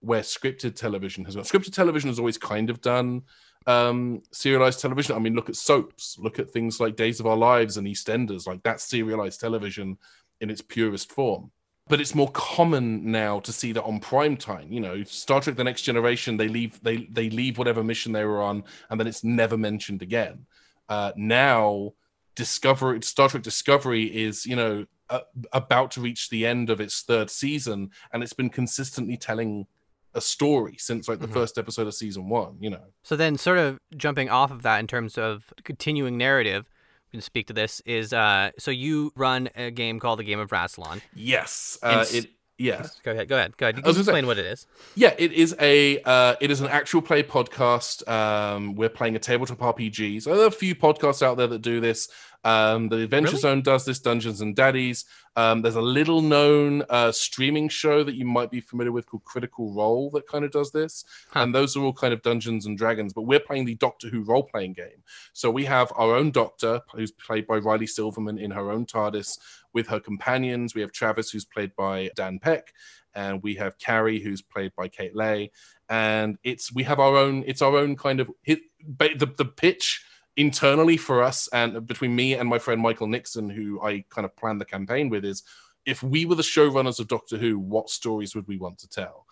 [0.00, 1.44] where scripted television has gone.
[1.44, 3.22] Scripted television has always kind of done
[3.66, 5.16] um, serialized television.
[5.16, 8.46] I mean, look at soaps, look at things like Days of Our Lives and EastEnders.
[8.46, 9.96] Like that's serialized television
[10.40, 11.50] in its purest form.
[11.88, 14.72] But it's more common now to see that on prime time.
[14.72, 18.24] You know, Star Trek: The Next Generation, they leave they they leave whatever mission they
[18.24, 20.46] were on, and then it's never mentioned again.
[20.88, 21.92] Uh, now,
[22.36, 25.20] Discovery, Star Trek Discovery is you know uh,
[25.52, 29.66] about to reach the end of its third season, and it's been consistently telling
[30.14, 31.32] a story since like the Mhm.
[31.32, 32.56] first episode of season one.
[32.60, 36.68] You know, So then, sort of jumping off of that in terms of continuing narrative,
[37.12, 37.80] can speak to this.
[37.86, 41.00] Is uh, so you run a game called the Game of Rassilon.
[41.14, 42.86] yes, uh, it yeah.
[43.02, 43.28] Go ahead.
[43.28, 43.56] Go ahead.
[43.56, 43.76] Go ahead.
[43.76, 44.66] You can gonna say- explain what it is.
[44.94, 48.06] Yeah, it is a uh, it is an actual play podcast.
[48.08, 50.22] Um, we're playing a tabletop RPG.
[50.22, 52.08] So there are a few podcasts out there that do this.
[52.44, 53.40] Um, the Adventure Really?
[53.40, 55.04] Zone does this, Dungeons and Daddies.
[55.36, 59.24] Um, there's a little known uh, streaming show that you might be familiar with called
[59.24, 61.04] Critical Role that kind of does this.
[61.30, 61.40] Huh.
[61.40, 64.22] And those are all kind of Dungeons and Dragons, but we're playing the Doctor Who
[64.22, 65.02] role playing game.
[65.32, 69.38] So we have our own Doctor, who's played by Riley Silverman in her own TARDIS
[69.72, 70.74] with her companions.
[70.74, 72.74] We have Travis, who's played by Dan Peck,
[73.14, 75.52] and we have Carrie, who's played by Kate Lay.
[75.88, 77.44] And it's we have our own.
[77.46, 78.60] It's our own kind of hit.
[78.84, 80.04] The the pitch
[80.36, 84.34] internally for us and between me and my friend Michael Nixon, who I kind of
[84.36, 85.42] planned the campaign with, is
[85.84, 89.26] if we were the showrunners of Doctor Who, what stories would we want to tell?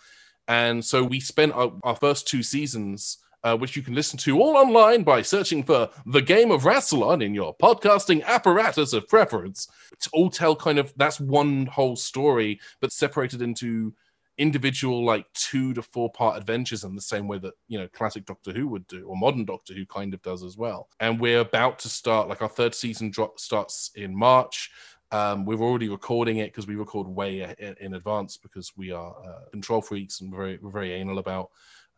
[0.48, 4.40] And so we spent our, our first two seasons, uh, which you can listen to
[4.40, 9.68] all online by searching for The Game of Rassilon in your podcasting apparatus of preference.
[10.00, 13.94] To all tell kind of that's one whole story, but separated into
[14.40, 18.24] individual like two to four part adventures in the same way that you know classic
[18.24, 21.40] doctor who would do or modern doctor who kind of does as well and we're
[21.40, 24.70] about to start like our third season drop starts in march
[25.12, 29.14] um, we're already recording it because we record way in, in advance because we are
[29.24, 31.50] uh, control freaks and very we're very anal about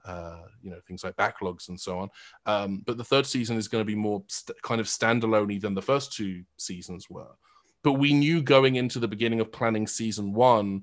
[0.04, 2.08] uh, you know things like backlogs and so on.
[2.46, 5.74] Um, but the third season is going to be more st- kind of standalone than
[5.74, 7.36] the first two seasons were.
[7.84, 10.82] But we knew going into the beginning of planning season one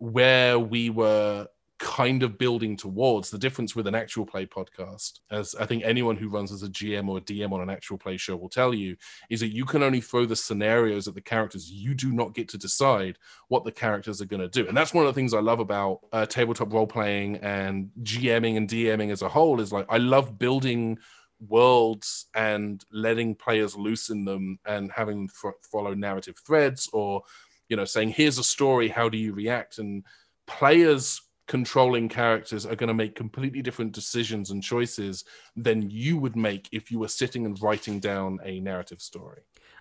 [0.00, 1.46] where we were
[1.78, 6.14] kind of building towards the difference with an actual play podcast as i think anyone
[6.14, 8.74] who runs as a gm or a dm on an actual play show will tell
[8.74, 8.94] you
[9.30, 11.70] is that you can only throw the scenarios at the characters.
[11.70, 14.68] You do not get to decide what the characters are going to do.
[14.68, 18.58] And that's one of the things i love about uh, tabletop role playing and gming
[18.58, 20.98] and dming as a whole is like i love building
[21.48, 27.22] worlds and letting players loose in them and having them f- follow narrative threads or
[27.70, 30.04] you know saying here's a story how do you react and
[30.46, 35.24] players controlling characters are going to make completely different decisions and choices
[35.56, 39.40] than you would make if you were sitting and writing down a narrative story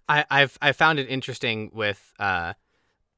[0.10, 2.54] I, I've I found it interesting with uh,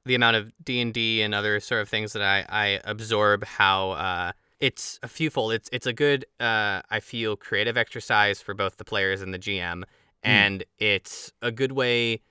[0.06, 3.46] the amount of D and D and other sort of things that I, I absorb.
[3.46, 5.54] How uh, it's a fewfold.
[5.54, 9.40] It's it's a good uh, I feel creative exercise for both the players and the
[9.40, 9.84] GM,
[10.22, 12.22] and it's a good way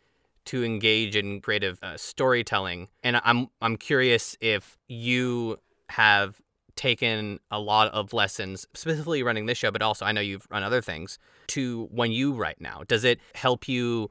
[0.50, 2.88] to engage in creative uh, storytelling.
[3.04, 5.58] And I'm I'm curious if you
[5.90, 6.40] have
[6.74, 10.62] taken a lot of lessons specifically running this show but also I know you've run
[10.62, 12.82] other things to when you write now.
[12.88, 14.10] Does it help you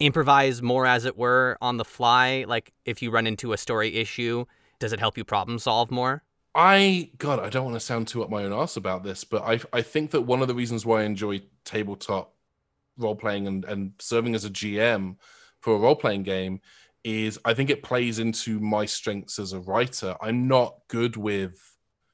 [0.00, 2.44] improvise more as it were on the fly?
[2.48, 4.46] Like if you run into a story issue
[4.80, 6.24] does it help you problem solve more?
[6.56, 9.42] I God, I don't want to sound too up my own ass about this, but
[9.42, 12.34] I I think that one of the reasons why I enjoy tabletop
[12.96, 15.16] role playing and, and serving as a GM
[15.68, 16.62] for a role playing game
[17.04, 20.16] is I think it plays into my strengths as a writer.
[20.22, 21.60] I'm not good with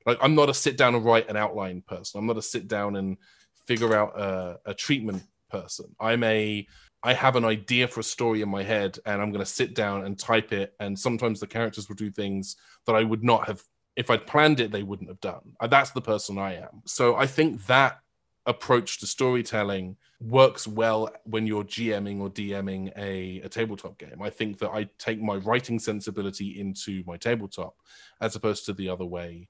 [0.07, 2.19] like I'm not a sit down and write an outline person.
[2.19, 3.17] I'm not a sit down and
[3.65, 5.95] figure out a, a treatment person.
[6.01, 6.67] I'm a
[7.05, 9.77] I have an idea for a story in my head and I'm going to sit
[9.77, 13.47] down and type it and sometimes the characters will do things that I would not
[13.47, 13.63] have
[13.95, 15.53] if I'd planned it, they wouldn't have done.
[15.61, 16.83] Uh, That's the person I am.
[16.87, 18.01] So I think that
[18.47, 24.21] approach to storytelling works well when you're GMing or DMing a, a tabletop game.
[24.23, 27.77] I think that I take my writing sensibility into my tabletop
[28.21, 29.49] as opposed to the other way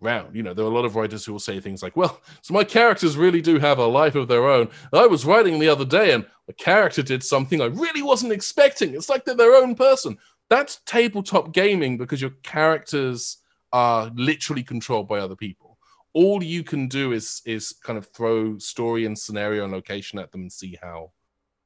[0.00, 0.34] round.
[0.34, 2.54] You know, there are a lot of writers who will say things like, well, so
[2.54, 4.68] my characters really do have a life of their own.
[4.92, 8.94] I was writing the other day and a character did something I really wasn't expecting.
[8.94, 10.18] It's like they're their own person.
[10.48, 13.38] That's tabletop gaming because your characters
[13.72, 15.69] are literally controlled by other people.
[16.12, 20.32] All you can do is is kind of throw story and scenario and location at
[20.32, 21.12] them and see how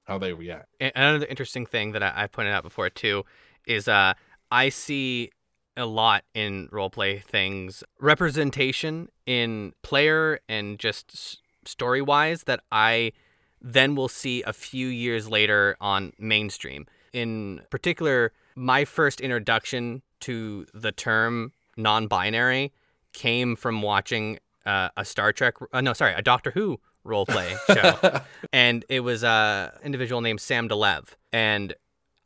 [0.05, 0.69] how they react.
[0.81, 3.25] A- Another interesting thing that I, I pointed out before too
[3.67, 4.15] is uh,
[4.51, 5.31] I see
[5.77, 13.13] a lot in roleplay things representation in player and just story wise that I
[13.61, 16.87] then will see a few years later on mainstream.
[17.13, 22.73] In particular, my first introduction to the term non-binary
[23.15, 27.55] came from watching uh, a Star Trek, uh, no, sorry, a Doctor Who role play
[27.75, 28.21] show
[28.53, 31.75] and it was a individual named Sam Delev, and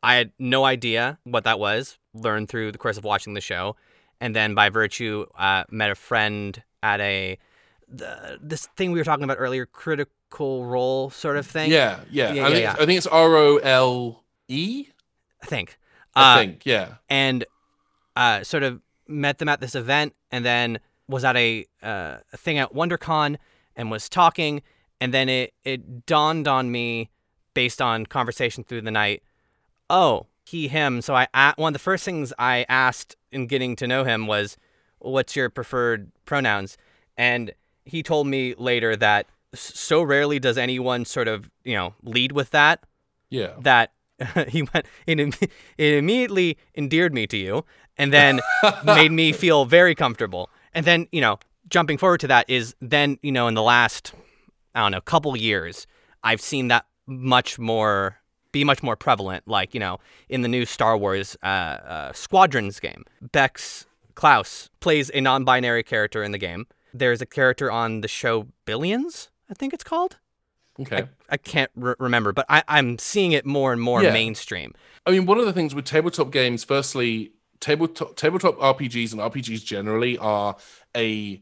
[0.03, 1.97] I had no idea what that was.
[2.13, 3.75] Learned through the course of watching the show,
[4.19, 7.37] and then by virtue, uh, met a friend at a
[7.87, 11.71] the, this thing we were talking about earlier, critical role sort of thing.
[11.71, 12.33] yeah, yeah.
[12.33, 12.73] Yeah, I yeah, think yeah.
[12.79, 14.87] I think it's R O L E.
[15.43, 15.77] I think.
[16.15, 16.95] I Uh, think, yeah.
[17.09, 17.45] and
[18.15, 22.37] uh, sort of met them at this event, and then was at a, uh, a
[22.37, 23.37] thing at WonderCon
[23.75, 24.61] and was talking,
[25.01, 27.09] and then it it dawned on me
[27.53, 29.23] based on conversation through the night.
[29.89, 31.01] Oh, he him.
[31.01, 34.57] So I one of the first things I asked in getting to know him was,
[34.99, 36.77] "What's your preferred pronouns?"
[37.17, 37.51] And
[37.85, 42.51] he told me later that so rarely does anyone sort of you know lead with
[42.51, 42.83] that
[43.31, 43.53] Yeah.
[43.61, 43.91] that
[44.49, 45.19] he went it,
[45.77, 47.65] it immediately endeared me to you
[47.99, 48.39] and then
[48.83, 51.37] made me feel very comfortable and then you know
[51.69, 54.13] jumping forward to that is then you know in the last
[54.73, 55.85] i don't know couple years
[56.23, 58.17] i've seen that much more
[58.51, 62.79] be much more prevalent like you know in the new star wars uh, uh, squadrons
[62.79, 63.85] game bex
[64.15, 69.29] klaus plays a non-binary character in the game there's a character on the show billions
[69.49, 70.17] i think it's called
[70.81, 71.03] Okay.
[71.29, 74.13] I can't re- remember, but I, I'm seeing it more and more Yeah.
[74.13, 74.73] mainstream.
[75.05, 79.63] I mean, one of the things with tabletop games, firstly, tabletop tabletop RPGs and RPGs
[79.63, 80.55] generally are
[80.95, 81.41] a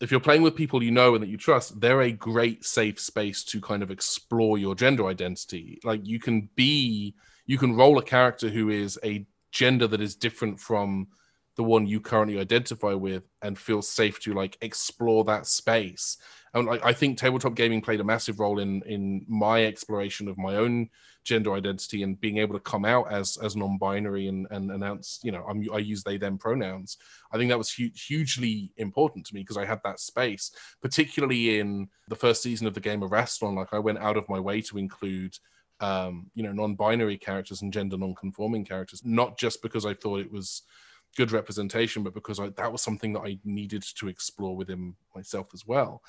[0.00, 2.98] if you're playing with people you know and that you trust, they're a great safe
[2.98, 5.78] space to kind of explore your gender identity.
[5.84, 7.14] Like you can be
[7.46, 11.06] you can roll a character who is a gender that is different from
[11.56, 16.16] the one you currently identify with and feel safe to like explore that space.
[16.54, 20.36] And like I think tabletop gaming played a massive role in in my exploration of
[20.36, 20.90] my own
[21.24, 25.32] gender identity and being able to come out as as non-binary and and announce you
[25.32, 26.98] know I'm, I use they them pronouns.
[27.32, 30.50] I think that was hu- hugely important to me because I had that space,
[30.82, 33.56] particularly in the first season of the game of Rassilon.
[33.56, 35.36] Like I went out of my way to include
[35.80, 40.30] um, you know non-binary characters and gender non-conforming characters, not just because I thought it
[40.30, 40.62] was
[41.16, 45.48] good representation, but because I, that was something that I needed to explore within myself
[45.54, 46.02] as well.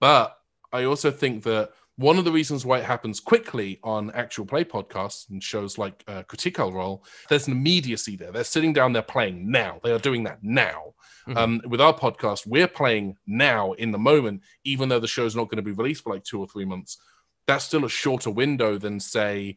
[0.00, 0.36] But
[0.72, 4.64] I also think that one of the reasons why it happens quickly on actual play
[4.64, 8.32] podcasts and shows like uh, Critical Role, there's an immediacy there.
[8.32, 9.78] They're sitting down, they're playing now.
[9.84, 10.94] They are doing that now.
[11.28, 11.36] Mhm.
[11.36, 15.44] Um, with our podcast, we're playing now in the moment, even though the show's not
[15.44, 16.98] going to be released for like two or three months.
[17.46, 19.56] That's still a shorter window than, say,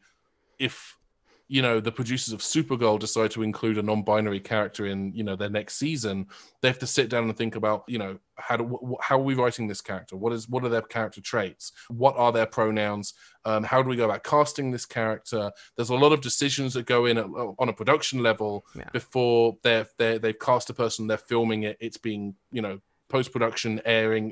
[0.60, 0.96] if
[1.49, 5.36] you know the producers of Supergirl decide to include a non-binary character in you know
[5.36, 6.27] their next season,
[6.62, 9.23] they have to sit down and think about you know how do wh- how are
[9.23, 10.15] we writing this character?
[10.17, 11.71] What is what are their character traits?
[11.89, 13.13] What are their pronouns?
[13.45, 15.51] Um, how do we go about casting this character?
[15.75, 18.89] There's a lot of decisions that go in at, on a production level Yeah.
[18.91, 22.79] before they're, they're they've cast a person, they're filming it, it's being you know
[23.10, 24.31] post production, airing,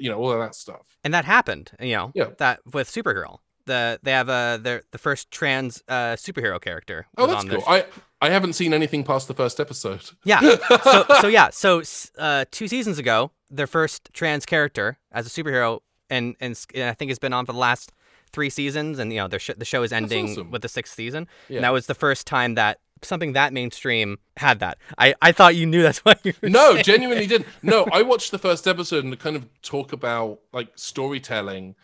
[0.00, 0.82] you know all of that stuff.
[1.04, 2.30] And that happened, you know, Yeah.
[2.38, 3.38] that with Supergirl.
[3.68, 7.06] The they have a their the first trans uh, superhero character.
[7.16, 7.60] Oh, that's on cool.
[7.60, 7.84] the- I
[8.20, 10.02] I haven't seen anything past the first episode.
[10.24, 10.40] Yeah.
[10.82, 11.50] so so yeah.
[11.50, 11.82] So
[12.18, 16.94] uh, two seasons ago, their first trans character as a superhero, and and and I
[16.94, 17.92] think it's been on for the last
[18.32, 20.50] three seasons, and you know their sh- the show is ending awesome.
[20.50, 21.28] with the sixth season.
[21.48, 21.56] Yeah.
[21.58, 24.78] And that was the first time that something that mainstream had that.
[24.98, 27.46] I I thought you knew that's what you were no, genuinely didn't.
[27.62, 31.76] No, I watched the first episode and kind of talk about like storytelling.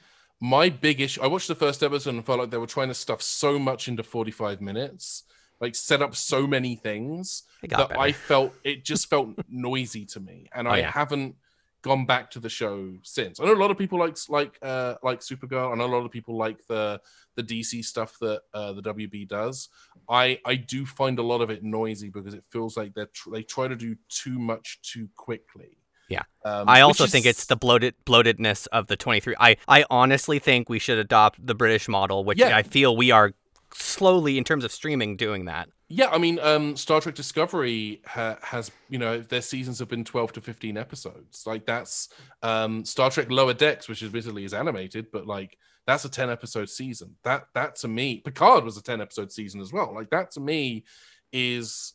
[0.44, 2.94] My big issue, I watched the first episode and felt like they were trying to
[2.94, 5.22] stuff so much into 45 minutes,
[5.58, 7.98] like set up so many things that better.
[7.98, 10.90] I felt it just felt noisy to me, and Oh, I yeah.
[10.90, 11.36] haven't
[11.80, 13.40] gone back to the show since.
[13.40, 15.72] I know a lot of people like like uh like Supergirl.
[15.72, 17.00] I know a lot of people like the
[17.36, 19.70] the DC stuff that uh, the WB does.
[20.10, 23.30] I I do find a lot of it noisy because it feels like they tr-
[23.32, 25.78] they try to do too much too quickly.
[26.08, 26.22] Yeah.
[26.44, 29.34] um, I also is- think it's the bloated bloatedness of the 23.
[29.40, 32.56] I I honestly think we should adopt the British model, which Yeah.
[32.56, 33.32] I feel we are
[33.72, 35.68] slowly in terms of streaming doing that.
[35.88, 40.04] Yeah, I mean, um, Star Trek Discovery ha- has, you know, their seasons have been
[40.04, 41.44] 12 to 15 episodes.
[41.46, 42.08] Like, that's
[42.42, 46.70] um, Star Trek Lower Decks, which admittedly is animated, but like, that's a 10 episode
[46.70, 47.16] season.
[47.24, 49.94] That, that to me, Picard was a 10 episode season as well.
[49.94, 50.84] Like, that to me
[51.32, 51.92] is,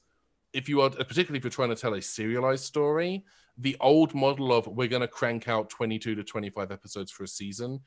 [0.54, 3.24] if you are, particularly if you're trying to tell a serialized story,
[3.60, 7.28] the old model of we're going to crank out 22 to 25 episodes for a
[7.28, 7.82] season,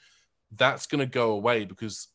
[0.56, 2.08] that's going to go away because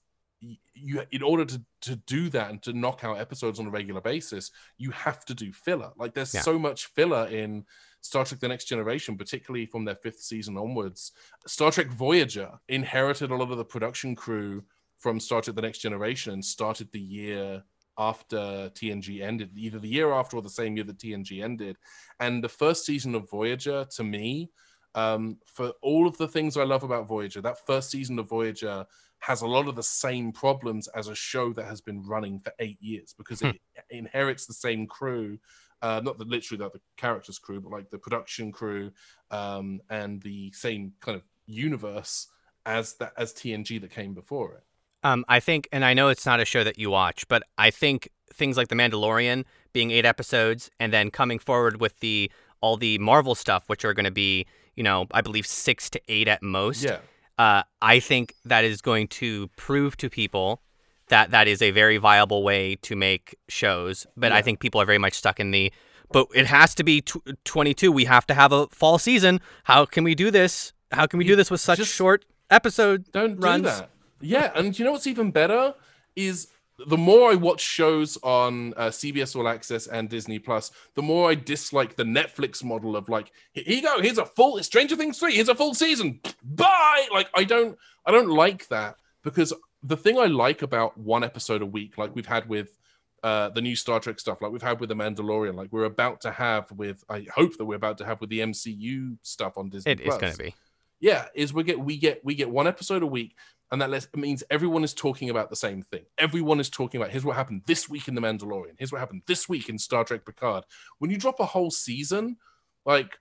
[0.75, 3.99] you in order to to do that and to knock out episodes on a regular
[3.99, 6.41] basis you have to do filler like there's Yeah.
[6.41, 7.65] so much filler in
[8.01, 11.13] star trek the next generation particularly from their fifth season onwards
[11.47, 14.63] star trek voyager inherited a lot of the production crew
[14.99, 17.63] from star trek the next generation and started the year
[17.97, 21.77] after tng ended either the year after or the same year that tng ended
[22.19, 24.49] and the first season of voyager to me
[24.97, 28.83] um, for all of the things I love about Voyager, that first season of Voyager
[29.19, 32.51] has a lot of the same problems as a show that has been running for
[32.57, 33.59] eight years because it
[33.91, 35.37] inherits the same crew.
[35.83, 38.91] Uh, not the literally that the characters crew, but like the production crew
[39.29, 42.27] um, and the same kind of universe
[42.65, 44.63] as that as TNG that came before it.
[45.03, 47.69] Um, I think, and I know it's not a show that you watch, but I
[47.69, 52.31] think things like The Mandalorian being eight episodes, and then coming forward with the
[52.61, 54.45] all the Marvel stuff, which are going to be,
[54.75, 56.83] you know, I believe six to eight at most.
[56.83, 56.97] Yeah,
[57.37, 60.61] Uh, I think that is going to prove to people
[61.09, 64.07] that that is a very viable way to make shows.
[64.17, 65.71] But I think people are very much stuck in the.
[66.11, 67.91] But it has to be tw 22.
[67.91, 69.39] We have to have a fall season.
[69.65, 70.73] How can we do this?
[70.91, 73.63] How can we do this with such just- short episode don't runs?
[73.63, 73.89] do that.
[74.21, 75.73] Yeah, and you know what's even better
[76.15, 76.47] is
[76.85, 81.29] the more I watch shows on uh, CBS All Access and Disney Plus, the more
[81.29, 85.17] I dislike the Netflix model of like, here you go, here's a full Stranger Things
[85.17, 87.07] three, here's a full season, bye.
[87.11, 91.61] Like I don't, I don't like that because the thing I like about one episode
[91.61, 92.77] a week, like we've had with
[93.23, 96.21] uh, the new Star Trek stuff, like we've had with the Mandalorian, like we're about
[96.21, 99.69] to have with, I hope that we're about to have with the MCU stuff on
[99.69, 99.93] Disney.
[99.93, 100.55] It is going to be.
[100.99, 103.35] Yeah, is we get we get we get one episode a week
[103.71, 106.05] and that lets, means everyone is talking about the same thing.
[106.17, 108.75] Everyone is talking about here's what happened this week in The Mandalorian.
[108.77, 110.63] Here's what happened this week in Star Trek Picard.
[110.99, 112.37] When you drop a whole season,
[112.85, 113.17] like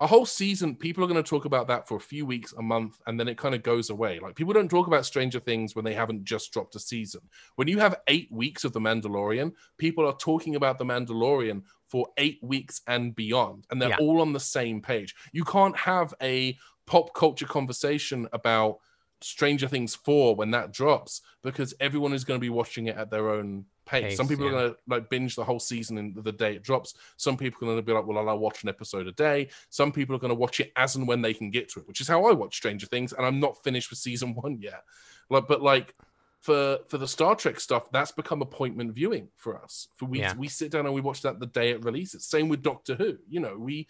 [0.00, 2.62] a whole season, people are going to talk about that for a few weeks, a
[2.62, 4.18] month, and then it kind of goes away.
[4.18, 7.20] Like people don't talk about Stranger Things when they haven't just dropped a season.
[7.54, 12.08] When you have eight weeks of The Mandalorian, people are talking about The Mandalorian for
[12.18, 13.98] eight weeks and beyond, and they're yeah.
[14.00, 15.14] all on the same page.
[15.32, 18.78] You can't have a pop culture conversation about
[19.20, 23.10] Stranger Things 4 when that drops because everyone is going to be watching it at
[23.10, 24.02] their own pace.
[24.02, 24.50] pace Some people yeah.
[24.50, 26.94] are going to like binge the whole season in the day it drops.
[27.16, 29.48] Some people are going to be like, well, I'll watch an episode a day.
[29.70, 31.88] Some people are going to watch it as and when they can get to it,
[31.88, 33.12] which is how I watch Stranger Things.
[33.12, 34.84] And I'm not finished with season one yet.
[35.30, 35.94] Like, but like
[36.40, 39.88] for for the Star Trek stuff, that's become appointment viewing for us.
[39.96, 40.34] For we yeah.
[40.36, 42.26] we sit down and we watch that the day it releases.
[42.26, 43.16] Same with Doctor Who.
[43.28, 43.88] You know, we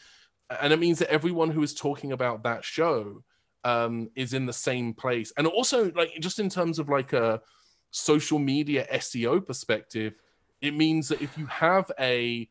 [0.61, 3.25] and it means that everyone who is talking about that show
[3.65, 5.33] um, is in the same place.
[5.37, 7.41] And also, like, just in terms of like a
[7.91, 10.15] social media SEO perspective,
[10.61, 12.49] it means that if you have a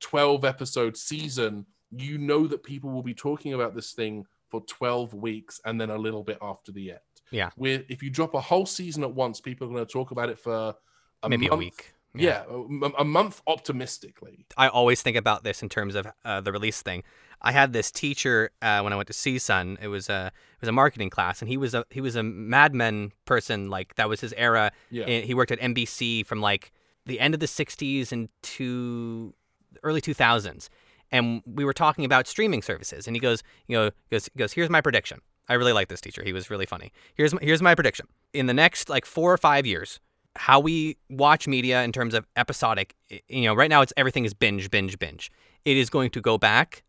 [0.00, 5.14] 12 episode season, you know that people will be talking about this thing for 12
[5.14, 7.00] weeks and then a little bit after the end.
[7.30, 7.50] Yeah.
[7.56, 10.28] Where if you drop a whole season at once, people are going to talk about
[10.28, 10.74] it for
[11.22, 11.54] a maybe month.
[11.54, 11.94] a week.
[12.14, 14.46] Yeah, yeah a, a, month optimistically.
[14.56, 17.02] I always think about this in terms of uh, the release thing.
[17.44, 19.76] I had this teacher uh, when I went to CSUN.
[19.80, 22.22] It was a it was a marketing class, and he was a he was a
[22.22, 23.68] Mad Men person.
[23.68, 24.72] Like that was his era.
[24.90, 25.04] Yeah.
[25.04, 26.72] And he worked at NBC from like
[27.04, 29.34] the end of the '60s into
[29.82, 30.68] early 2000s.
[31.12, 34.54] And we were talking about streaming services, and he goes, you know, goes goes.
[34.54, 35.20] Here's my prediction.
[35.46, 36.24] I really like this teacher.
[36.24, 36.92] He was really funny.
[37.14, 38.06] Here's my, here's my prediction.
[38.32, 40.00] In the next like four or five years,
[40.36, 42.94] how we watch media in terms of episodic,
[43.28, 45.30] you know, right now it's everything is binge, binge, binge.
[45.66, 46.82] It is going to go back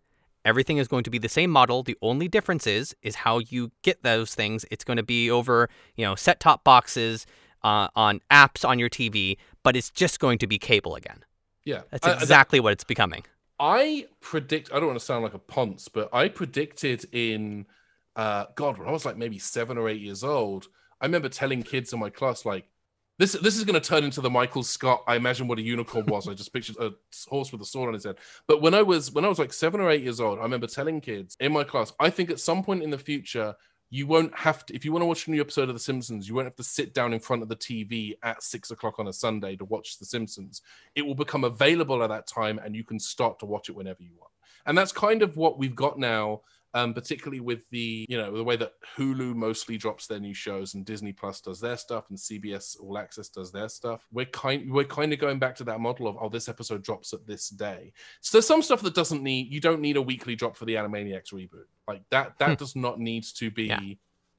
[0.46, 1.84] Everything is going to be the same model.
[1.84, 4.66] The only difference is is how you get those things.
[4.72, 7.26] It's going to be over, you know, set top boxes
[7.64, 11.26] uh, on apps on your TV, but it's just going to be cable again.
[11.66, 13.26] Yeah, that's exactly what it's becoming.
[13.60, 14.72] I predict.
[14.72, 17.66] I don't want to sound like a ponce, but I predicted in
[18.16, 20.68] uh, God when I was like maybe seven or eight years old.
[21.02, 22.68] I remember telling kids in my class like,
[23.18, 25.04] this this is going to turn into the Michael Scott.
[25.08, 26.28] I imagine what a unicorn was.
[26.28, 26.92] I just pictured a
[27.28, 28.18] horse with a sword on his head.
[28.48, 30.68] But when I was when I was like seven or eight years old, I remember
[30.68, 33.56] telling kids in my class, I think at some point in the future,
[33.90, 36.28] you won't have to if you want to watch a new episode of The Simpsons,
[36.28, 39.08] you won't have to sit down in front of the TV at six o'clock on
[39.08, 40.62] a Sunday to watch The Simpsons.
[40.96, 44.04] It will become available at that time, and you can start to watch it whenever
[44.04, 44.32] you want.
[44.66, 46.42] And that's kind of what we've got now
[46.76, 50.76] um, particularly with the you know the way that Hulu mostly drops their new shows
[50.76, 54.06] and Disney Plus does their stuff and CBS All Access does their stuff.
[54.12, 57.14] We're kind we're kind of going back to that model of oh this episode drops
[57.14, 57.94] at this day.
[58.20, 60.76] So there's some stuff that doesn't need you don't need a weekly drop for the
[60.76, 62.56] Animaniacs reboot like that that hmm.
[62.56, 63.64] does not need to be.
[63.64, 63.80] Yeah.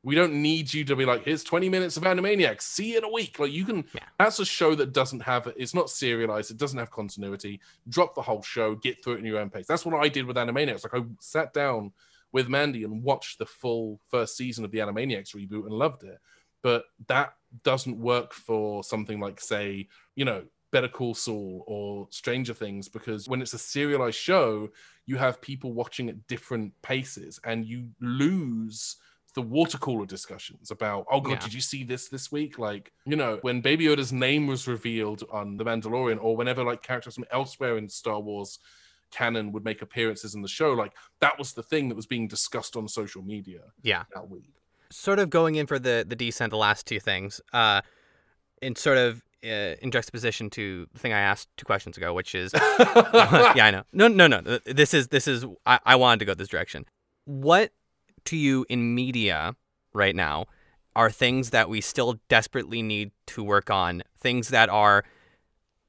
[0.02, 2.60] We don't need you to be like, here's 20 minutes of Animaniacs.
[2.60, 3.40] See you in a week.
[3.40, 3.84] Like you can.
[3.92, 4.02] Yeah.
[4.20, 5.52] That's a show that doesn't have.
[5.56, 6.52] It's not serialized.
[6.52, 7.60] It doesn't have continuity.
[7.88, 8.76] Drop the whole show.
[8.76, 9.66] Get through it in your own pace.
[9.66, 10.84] That's what I did with Animaniacs.
[10.84, 11.92] Like I sat down
[12.36, 16.18] with Mandy and watched the full first season of the Animaniacs reboot and loved it.
[16.62, 17.32] But that
[17.64, 23.26] doesn't work for something like, say, you know, Better Call Saul or Stranger Things because
[23.26, 24.68] when it's a serialized show,
[25.06, 28.96] you have people watching at different paces and you lose
[29.34, 31.38] the water cooler discussions about, oh god, yeah.
[31.38, 32.58] did you see this this week?
[32.58, 36.82] Like, you know, when Baby Yoda's name was revealed on The Mandalorian, or whenever like
[36.82, 38.58] characters from elsewhere in Star Wars
[39.10, 40.72] canon would make appearances in the show.
[40.72, 43.60] Like that was the thing that was being discussed on social media.
[43.82, 44.54] Yeah, that week.
[44.90, 47.80] Sort of going in for the the descent, the last two things, uh,
[48.62, 52.34] in sort of uh, in juxtaposition to the thing I asked two questions ago, which
[52.34, 53.84] is, yeah, I know.
[53.92, 54.58] No, no, no.
[54.64, 56.84] This is this is I, I wanted to go this direction.
[57.24, 57.72] What
[58.26, 59.54] to you in media
[59.92, 60.46] right now
[60.94, 64.02] are things that we still desperately need to work on?
[64.18, 65.04] Things that are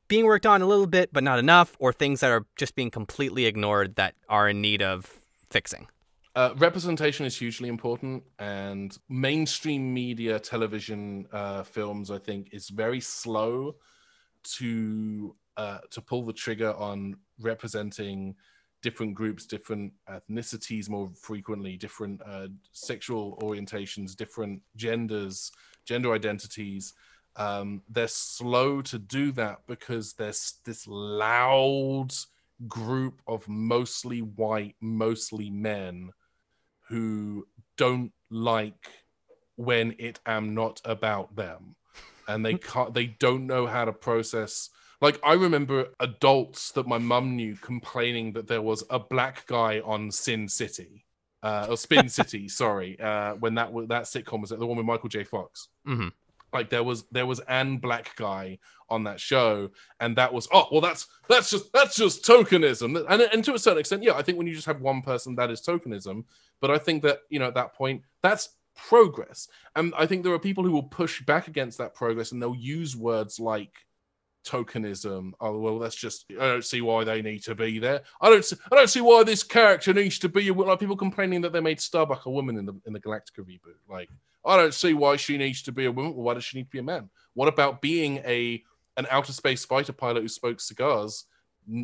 [0.08, 2.92] being worked on a little bit, but not enough, or things that are just being
[2.92, 5.06] completely ignored that are in need of
[5.50, 5.88] fixing?
[6.36, 13.00] Uh, representation is hugely important, and mainstream media, television, uh, films, I think, is very
[13.00, 13.76] slow
[14.58, 18.36] to uh, to pull the trigger on representing
[18.84, 25.52] different groups, different ethnicities more frequently, different uh, sexual orientations, different genders,
[25.86, 26.94] gender identities
[27.38, 32.10] Um, they're slow to do that because there's this loud
[32.68, 36.12] group of mostly white, mostly men
[36.90, 38.90] who don't like
[39.56, 41.76] when it am not about them.
[42.28, 44.70] And they can't they don't know how to process
[45.02, 49.80] like i remember adults that my mum knew complaining that there was a black guy
[49.82, 51.06] on sin city
[51.44, 55.10] uh or spin city sorry uh when that that sitcom was the one with michael
[55.10, 55.24] j.
[55.24, 55.70] Fox.
[55.88, 56.12] Mhm.
[56.54, 59.70] Like there was there was an black guy on that show
[60.00, 63.06] and that was oh well that's that's just that's just tokenism.
[63.10, 65.36] And, and to a certain extent yeah i think when you just have one person
[65.36, 66.24] that is tokenism.
[66.62, 69.48] But i think that you know at that point that's progress.
[69.76, 72.56] And i think there are people who will push back against that progress and they'll
[72.56, 73.74] use words like
[74.48, 75.32] tokenism.
[75.40, 78.02] Oh well that's just i don't see why they need to be there.
[78.22, 80.98] I don't see, i don't see why this character needs to be a, like people
[80.98, 83.80] complaining that they made starbuck a woman in the in the galactica reboot.
[83.90, 84.10] Like
[84.46, 86.16] i don't see why she needs to be a woman.
[86.16, 87.10] Why does she need to be a man?
[87.34, 88.64] What about being a
[88.98, 91.26] an outer space fighter pilot who smokes cigars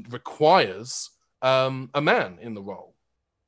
[0.09, 1.11] requires
[1.41, 2.92] um, a man in the role.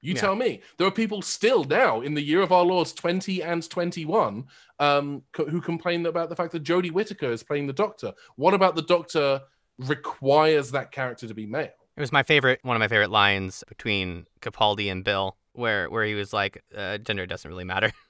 [0.06, 0.22] You Yeah.
[0.22, 0.62] tell me.
[0.78, 4.46] There are people still now in the year of our Lord's 20 and 21
[4.80, 8.14] um, co- who complain about the fact that Jodie Whittaker is playing the Doctor.
[8.36, 9.42] What about the Doctor
[9.80, 11.70] requires that character to be male?
[11.98, 16.04] It was my favorite, one of my favorite lines between Capaldi and Bill, where where
[16.06, 17.92] he was like, uh, "Gender doesn't really matter."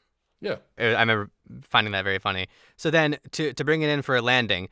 [0.41, 0.57] Yeah.
[0.77, 1.31] I remember
[1.63, 2.47] finding that very funny.
[2.75, 4.67] So then, to to bring it in for a landing,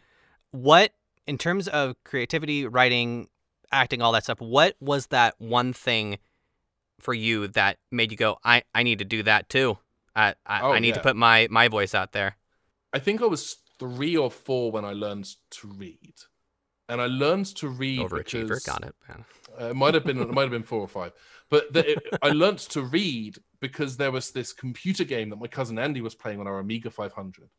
[0.52, 0.92] what
[1.26, 3.30] in terms of creativity, writing,
[3.72, 6.20] acting, all that stuff, what was that one thing
[7.00, 9.78] for you that made you go, "I I need to do that too.
[10.16, 12.38] I I, Oh, I need to put my my voice out there."
[12.94, 16.14] I think I was three or four when I learned to read.
[16.90, 18.96] And I learned to read Overachiever, because got it.
[19.08, 19.26] man.
[19.60, 21.12] Uh, it might have been it might have been four or five,
[21.50, 25.48] but the, it, I learned to read because there was this computer game that my
[25.48, 27.50] cousin Andy was playing on our Amiga 500,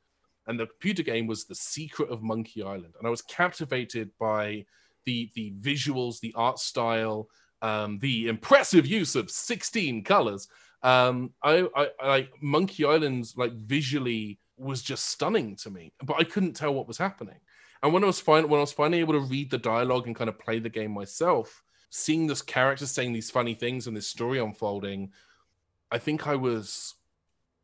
[0.47, 4.67] and the computer game was The Secret of Monkey Island, and I was captivated by
[5.05, 7.29] the the visuals, the art style,
[7.65, 10.49] um, the impressive use of 16 colors.
[10.83, 16.25] Um, I, I, I Monkey Island, like visually was just stunning to me, but I
[16.25, 17.41] couldn't tell what was happening.
[17.83, 20.29] And when I was when I was finally able to read the dialogue and kind
[20.29, 24.39] of play the game myself, seeing this character saying these funny things and this story
[24.39, 25.13] unfolding,
[25.91, 26.95] I think I was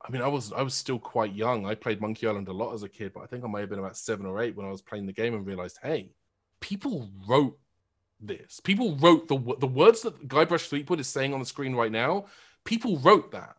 [0.02, 1.66] I mean, I was I was still quite young.
[1.66, 3.68] I played Monkey Island a lot as a kid, but I think I may have
[3.68, 6.14] been about seven or eight when I was playing the game and realized, hey,
[6.60, 7.58] people wrote
[8.20, 8.60] this.
[8.60, 12.26] People wrote the the words that Guybrush Threepwood is saying on the screen right now.
[12.64, 13.56] People wrote that,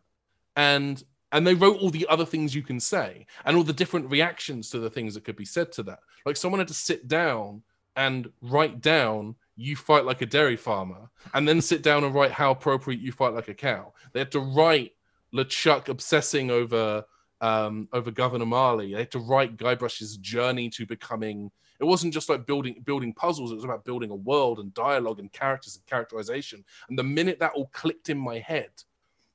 [0.56, 1.02] and
[1.32, 4.70] and they wrote all the other things you can say and all the different reactions
[4.70, 6.00] to the things that could be said to that.
[6.26, 7.62] Like someone had to sit down
[7.96, 12.30] and write down you fight like a dairy farmer and then sit down and write
[12.30, 13.92] how appropriate you fight like a cow.
[14.12, 14.92] They had to write
[15.34, 17.04] LeChuck obsessing over
[17.40, 18.92] um, over Governor Marley.
[18.92, 21.50] They had to write Guybrush's journey to becoming.
[21.82, 23.50] It wasn't just like building building puzzles.
[23.50, 26.64] It was about building a world and dialogue and characters and characterization.
[26.88, 28.70] And the minute that all clicked in my head,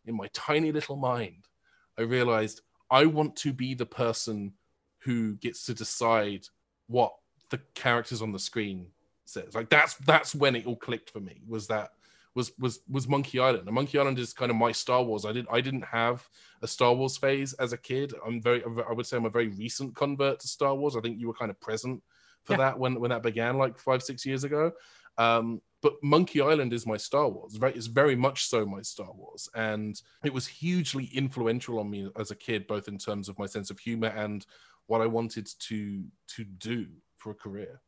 [0.06, 1.50] in my tiny little mind,
[1.98, 4.54] I realized I want to be the person
[5.00, 6.48] who gets to decide
[6.88, 7.14] what
[7.50, 8.88] the characters on the screen
[9.26, 9.54] says.
[9.54, 11.42] Like that's that's when it all clicked for me.
[11.46, 11.92] Was that
[12.34, 13.68] was was was Monkey Island.
[13.68, 15.26] And Monkey Island is kind of my Star Wars.
[15.26, 16.26] I didn't I didn't have
[16.62, 18.14] a Star Wars phase as a kid.
[18.26, 20.96] I'm very I would say I'm a very recent convert to Star Wars.
[20.96, 22.02] I think you were kind of present
[22.48, 22.58] for Yeah.
[22.58, 24.72] that when when that began like five six years ago.
[25.18, 27.56] Um, but Monkey Island is my Star Wars.
[27.56, 32.10] Very, it's very much so my Star Wars, and it was hugely influential on me
[32.20, 34.46] as a kid, both in terms of my sense of humor and
[34.88, 36.04] what I wanted to
[36.36, 36.88] to do
[37.18, 37.82] for a career.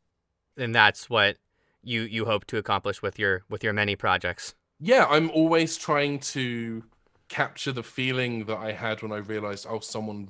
[0.57, 1.37] And that's what
[1.83, 4.53] you you hope to accomplish with your with your many projects.
[4.79, 6.83] yeah, I'm always trying to
[7.27, 10.29] capture the feeling that I had when I realized, oh, someone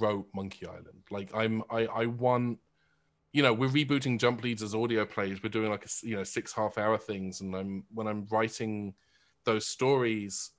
[0.00, 1.02] wrote Monkey Island.
[1.10, 2.58] Like I'm, I, I want,
[3.34, 5.42] you know, we're rebooting Jump Leads as audio plays.
[5.42, 8.94] We're doing like a, you know, six half hour things, and I'm when I'm writing
[9.44, 10.52] those stories,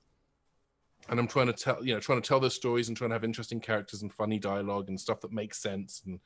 [1.08, 3.14] and I'm trying to tell, you know, trying to tell those stories and trying to
[3.14, 6.20] have interesting characters and funny dialogue and stuff that makes sense, and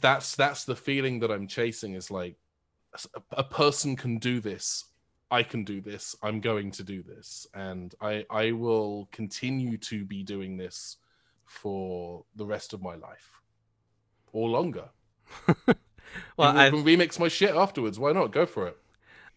[0.00, 1.94] that's that's the feeling that I'm chasing.
[1.94, 2.36] Is like
[3.14, 4.86] a, a person can do this
[5.30, 6.14] I can do this.
[6.22, 10.98] I'm going to do this, and I I will continue to be doing this
[11.44, 13.30] for the rest of my life
[14.32, 14.88] or longer.
[16.36, 17.98] Well, I, can remix my shit afterwards.
[17.98, 18.32] Why not?
[18.32, 18.76] Go for it.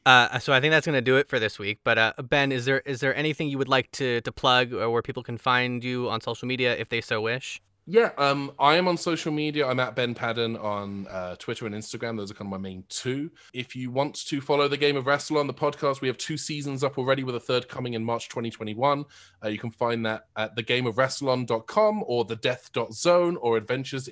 [0.05, 1.79] uh, so I think that's gonna do it for this week.
[1.83, 4.89] But uh, Ben, is there is there anything you would like to to plug or
[4.89, 7.61] where people can find you on social media if they so wish?
[7.89, 9.65] Yeah, um, I am on social media.
[9.65, 12.17] I'm at Ben Paddon on uh, Twitter and Instagram.
[12.17, 13.31] Those are kind of my main two.
[13.53, 16.83] If you want to follow the game of Rassilon the podcast, we have two seasons
[16.83, 19.05] up already with a third coming in March 2021.
[19.41, 24.09] Uh, you can find that at thegameofrassilon.com or the death.zone or adventures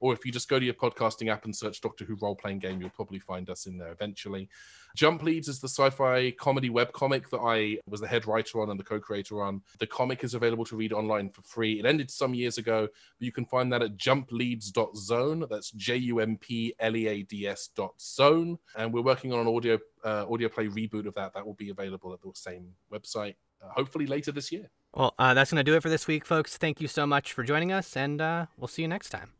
[0.00, 2.58] Or if you just go to your podcasting app and search Doctor Who role playing
[2.60, 4.48] game, you'll probably find us in there eventually.
[4.94, 8.70] Jump Leads is the sci fi comedy webcomic that I was the head writer on
[8.70, 9.60] and the co creator on.
[9.78, 11.78] The comic is available to read online for free.
[11.78, 15.44] It ended some years ago, but you can find that at jumpleads.zone.
[15.50, 18.58] That's J U M P L E A D S dot zone.
[18.76, 21.34] And we're working on an audio, uh, audio play reboot of that.
[21.34, 24.70] That will be available at the same website, uh, hopefully later this year.
[24.94, 26.56] Well, uh, that's going to do it for this week, folks.
[26.56, 29.35] Thank you so much for joining us, and uh, we'll see you next time.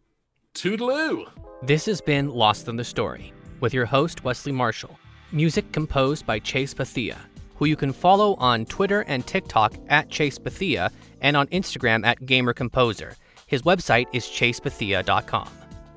[0.56, 1.28] Toodaloo!
[1.62, 4.98] This has been Lost in the Story with your host, Wesley Marshall.
[5.30, 7.18] Music composed by Chase Bethea,
[7.56, 10.90] who you can follow on Twitter and TikTok at Chase Bethea
[11.20, 13.14] and on Instagram at Gamer Composer.
[13.46, 15.48] His website is chasebethea.com.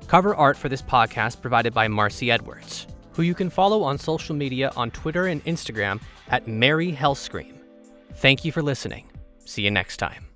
[0.08, 4.36] Cover art for this podcast provided by Marcy Edwards, who you can follow on social
[4.36, 7.54] media on Twitter and Instagram at Mary Hellscream.
[8.16, 9.10] Thank you for listening.
[9.46, 10.29] See you next time.